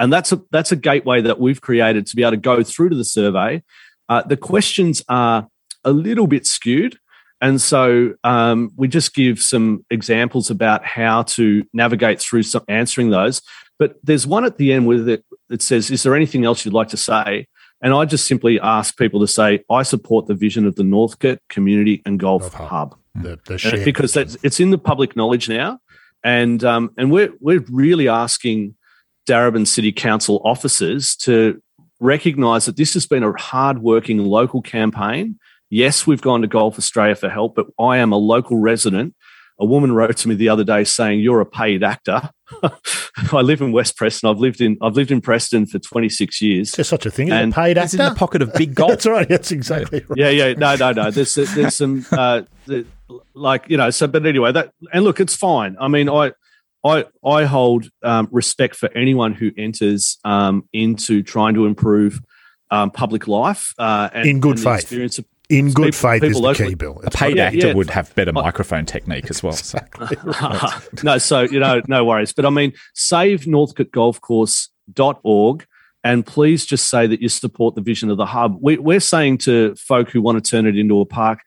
[0.00, 2.88] and that's a that's a gateway that we've created to be able to go through
[2.88, 3.62] to the survey.
[4.08, 5.46] Uh, the questions are
[5.84, 6.98] a little bit skewed,
[7.40, 13.10] and so um, we just give some examples about how to navigate through some answering
[13.10, 13.42] those.
[13.78, 16.74] But there's one at the end with it that says, "Is there anything else you'd
[16.74, 17.46] like to say?"
[17.82, 21.40] And I just simply ask people to say, "I support the vision of the Northcote
[21.48, 22.68] Community and Golf Golf Hub.
[22.68, 25.78] Hub." the, the Uh, because that's, it's in the public knowledge now,
[26.22, 28.74] and um, and we're we're really asking
[29.28, 31.62] Darebin City Council officers to
[32.00, 35.38] recognise that this has been a hard-working local campaign.
[35.68, 39.14] Yes, we've gone to Golf Australia for help, but I am a local resident.
[39.58, 42.30] A woman wrote to me the other day saying, "You're a paid actor."
[43.32, 44.28] I live in West Preston.
[44.28, 46.78] I've lived in I've lived in Preston for 26 years.
[46.78, 48.90] Is such a thing and paid It's in the pocket of big golf.
[48.90, 49.28] That's right.
[49.28, 50.18] That's exactly right.
[50.18, 51.10] yeah, yeah, no, no, no.
[51.10, 52.42] There's there's some uh,
[53.34, 53.90] like you know.
[53.90, 55.76] So, but anyway, that and look, it's fine.
[55.80, 56.32] I mean, I
[56.84, 62.20] I I hold um, respect for anyone who enters um, into trying to improve
[62.70, 64.82] um, public life uh, and, In good and the faith.
[64.82, 67.00] Experience of, In good People- faith is people the key, Bill.
[67.04, 67.74] A paid actor yeah.
[67.74, 69.52] would have better microphone technique as well.
[69.52, 69.80] So.
[71.02, 72.32] no, so you know, no worries.
[72.32, 75.66] But I mean, save northcotegolfcourse.org
[76.02, 78.56] and please just say that you support the vision of the hub.
[78.60, 81.40] We, we're saying to folk who want to turn it into a park,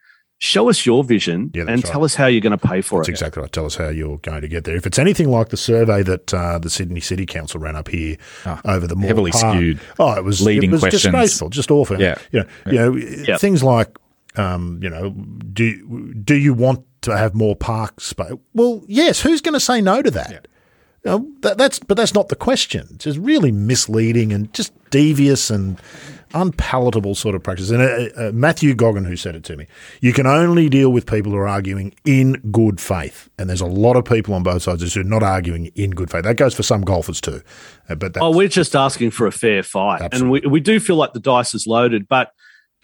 [0.44, 1.86] show us your vision Yeah, and right.
[1.86, 3.04] tell us how you're going to pay for it.
[3.04, 3.12] That's it.
[3.14, 3.52] exactly right.
[3.52, 4.76] Tell us how you're going to get there.
[4.76, 8.18] If it's anything like the survey that uh, the Sydney City Council ran up here
[8.66, 9.80] over the heavily Park- skewed.
[10.00, 11.04] Oh, it was Leading it was questions.
[11.04, 11.98] disgraceful, just awful.
[12.02, 12.18] Yeah.
[12.32, 13.98] you know, you know things like,
[14.36, 18.34] um, you know, do do you want to have more park space?
[18.54, 19.22] Well, yes.
[19.22, 20.48] Who's going to say no to that?
[21.06, 22.88] You know, that, that's but that's not the question.
[22.96, 25.80] It's just really misleading and just devious and
[26.34, 27.70] unpalatable sort of practice.
[27.70, 29.68] And uh, uh, Matthew Goggin, who said it to me,
[30.02, 33.30] you can only deal with people who are arguing in good faith.
[33.38, 36.10] And there's a lot of people on both sides who are not arguing in good
[36.10, 36.24] faith.
[36.24, 37.42] That goes for some golfers too.
[37.90, 40.14] Uh, but that's, Oh, we're just asking for a fair fight.
[40.14, 42.32] And we, we do feel like the dice is loaded, but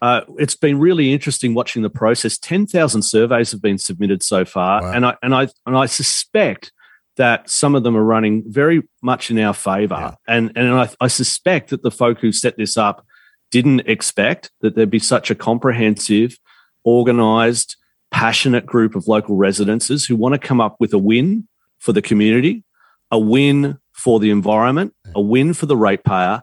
[0.02, 2.38] uh, it's been really interesting watching the process.
[2.38, 4.82] 10,000 surveys have been submitted so far.
[4.82, 4.92] Wow.
[4.94, 6.72] And, I, and, I, and I suspect
[7.18, 9.96] that some of them are running very much in our favor.
[9.96, 10.16] Yeah.
[10.26, 13.06] And, and I, I suspect that the folk who set this up
[13.52, 16.38] didn't expect that there'd be such a comprehensive,
[16.84, 17.76] organized,
[18.12, 21.48] passionate group of local residences who want to come up with a win
[21.78, 22.64] for the community,
[23.12, 26.42] a win for the environment, a win for the ratepayer,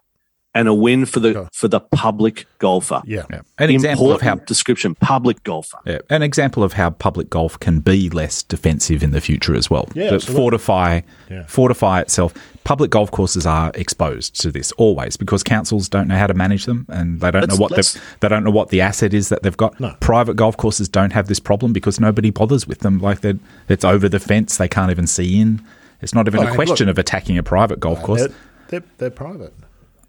[0.55, 1.49] and a win for the Sure.
[1.53, 3.03] for the public golfer.
[3.05, 3.25] yeah.
[3.31, 3.41] Yeah.
[3.59, 5.77] An example of how description public golfer.
[5.85, 9.69] Yeah, an example of how public golf can be less defensive in the future as
[9.69, 9.87] well.
[9.95, 10.35] Yeah, absolutely.
[10.43, 11.01] fortify,
[11.31, 11.45] Yeah.
[11.47, 12.33] fortify itself.
[12.67, 16.65] Public golf courses are exposed to this always because councils don't know how to manage
[16.65, 19.29] them and they don't Let's- know what let's- they've, don't know what the asset is
[19.29, 19.79] that they've got.
[19.79, 19.95] No.
[20.01, 22.99] Private golf courses don't have this problem because nobody bothers with them.
[22.99, 23.21] Like
[23.69, 25.65] it's over the fence; they can't even see in.
[26.03, 28.21] It's not even a question look- of attacking a private golf course.
[28.23, 28.35] They're,
[28.69, 29.55] they're, they're private.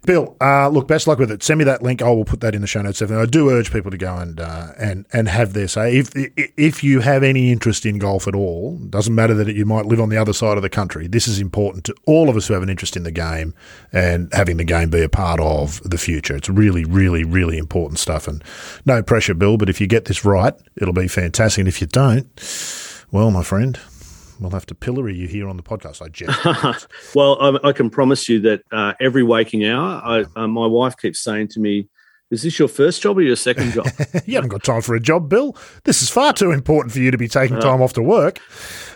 [0.04, 1.42] Bill, uh, look, best luck with it.
[1.42, 2.00] Send me that link.
[2.00, 3.02] I will put that in the show notes.
[3.02, 5.96] I do urge people to go and uh, and and have their say.
[5.96, 6.10] If
[6.56, 10.00] if you have any interest in golf at all, doesn't matter that you might live
[10.00, 11.08] on the other side of the country.
[11.08, 13.54] This is important to all of us who have an interest in the game
[13.92, 16.36] and having the game be a part of the future.
[16.36, 18.28] It's really, really, really important stuff.
[18.28, 18.42] And
[18.86, 19.56] no pressure, Bill.
[19.56, 21.60] But if you get this right, it'll be fantastic.
[21.60, 22.26] And if you don't,
[23.10, 23.78] well, my friend,
[24.40, 26.02] we'll have to pillory you here on the podcast.
[26.02, 26.08] I
[26.72, 26.88] jest.
[27.14, 30.96] Well, I, I can promise you that uh, every waking hour, I, uh, my wife
[30.96, 31.88] keeps saying to me,
[32.30, 33.86] "Is this your first job or your second job?"
[34.26, 35.56] you haven't got time for a job, Bill.
[35.84, 38.40] This is far too important for you to be taking time off to work.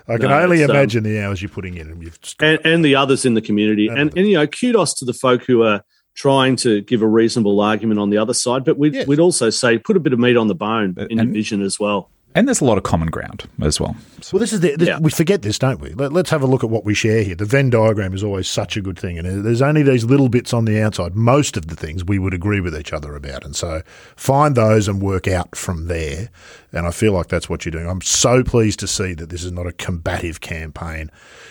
[0.09, 1.89] I can No, only um, imagine the hours you're putting in.
[1.89, 3.89] And you've just and, and the others in the community.
[3.89, 5.83] And, and you know, kudos to the folk who are
[6.15, 8.65] trying to give a reasonable argument on the other side.
[8.65, 11.21] But we'd, we'd also say put a bit of meat on the bone in your
[11.21, 12.11] and- vision as well.
[12.35, 13.95] And there's a lot of common ground as well.
[14.33, 14.99] well, this is the, this, Yeah.
[14.99, 15.93] we forget this, don't we?
[15.93, 17.35] Let, us have a look at what we share here.
[17.35, 20.55] The Venn diagram is always such a good thing, and there's only these little bits
[20.55, 21.15] on the outside.
[21.15, 23.83] Most of the things we would agree with each other about, and so
[24.17, 26.31] find those and work out from there.
[26.73, 27.87] And I feel like that's what you're doing.
[27.87, 31.11] I'm so pleased to see that this is not a combative campaign.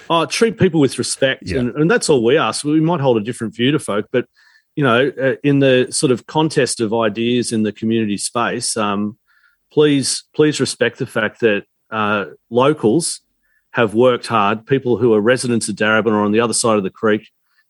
[0.09, 1.59] Oh, treat people with respect, Yeah.
[1.59, 2.63] and, and that's all we ask.
[2.65, 4.25] We might hold a different view to folk, but
[4.75, 9.17] you know, uh, in the sort of contest of ideas in the community space, um,
[9.71, 13.21] please please respect the fact that uh, locals
[13.71, 14.65] have worked hard.
[14.65, 17.29] People who are residents of Darebin or on the other side of the creek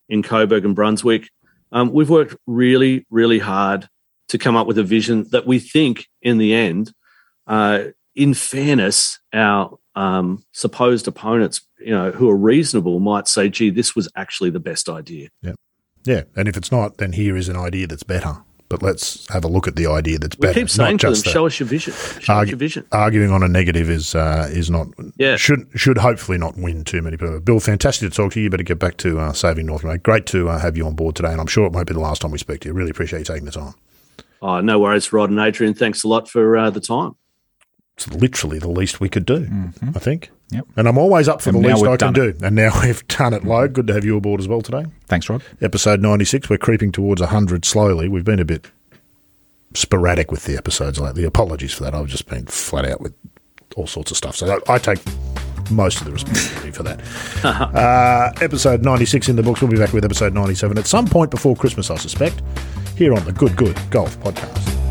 [0.09, 1.29] in Coburg and Brunswick,
[1.71, 3.87] um, we've worked really, really hard
[4.29, 6.93] to come up with a vision that we think, in the end,
[7.47, 7.85] uh,
[8.15, 13.95] in fairness, our um, supposed opponents, you know, who are reasonable, might say, "Gee, this
[13.95, 15.53] was actually the best idea." Yeah,
[16.05, 18.37] Yeah, and if it's not, then here is an idea that's better.
[18.71, 20.59] But let's have a look at the idea that's We better.
[20.61, 21.31] keep saying not to them, just that.
[21.31, 21.93] "Show us your vision.
[21.93, 25.35] Show us Argu- your vision." arguing on a negative is uh, is not Yeah.
[25.35, 27.39] should should hopefully not win too many people.
[27.41, 28.45] Bill, fantastic to talk to you.
[28.45, 30.01] You better get back to uh, saving North, mate.
[30.03, 31.99] Great to uh, have you on board today, and I'm sure it won't be the
[31.99, 32.73] last time we speak to you.
[32.73, 33.73] Really appreciate you taking the time.
[34.41, 35.75] Oh, no worries, Rod and Adrian.
[35.75, 37.11] Thanks a lot for uh, the time.
[38.07, 39.47] It's literally the least we could do,
[39.95, 40.31] I think.
[40.49, 40.67] Yep.
[40.75, 42.35] And I'm always up for And the least I can do.
[42.41, 43.73] And now we've done it, Logue.
[43.73, 44.85] Good to have you aboard as well today.
[45.07, 45.43] Thanks, Rod.
[45.61, 46.49] Episode 96.
[46.49, 48.07] We're creeping towards 100 slowly.
[48.09, 48.71] We've been a bit
[49.73, 51.23] sporadic with the episodes lately.
[51.23, 51.93] Apologies for that.
[51.93, 53.13] I've just been flat out with
[53.75, 54.35] all sorts of stuff.
[54.35, 54.99] So I, I take
[55.69, 56.99] most of the responsibility for that.
[57.45, 59.61] uh, episode 96 in the books.
[59.61, 62.41] We'll be back with episode 97 at some point before Christmas, I suspect,
[62.97, 64.90] here on the Good Good Golf Podcast.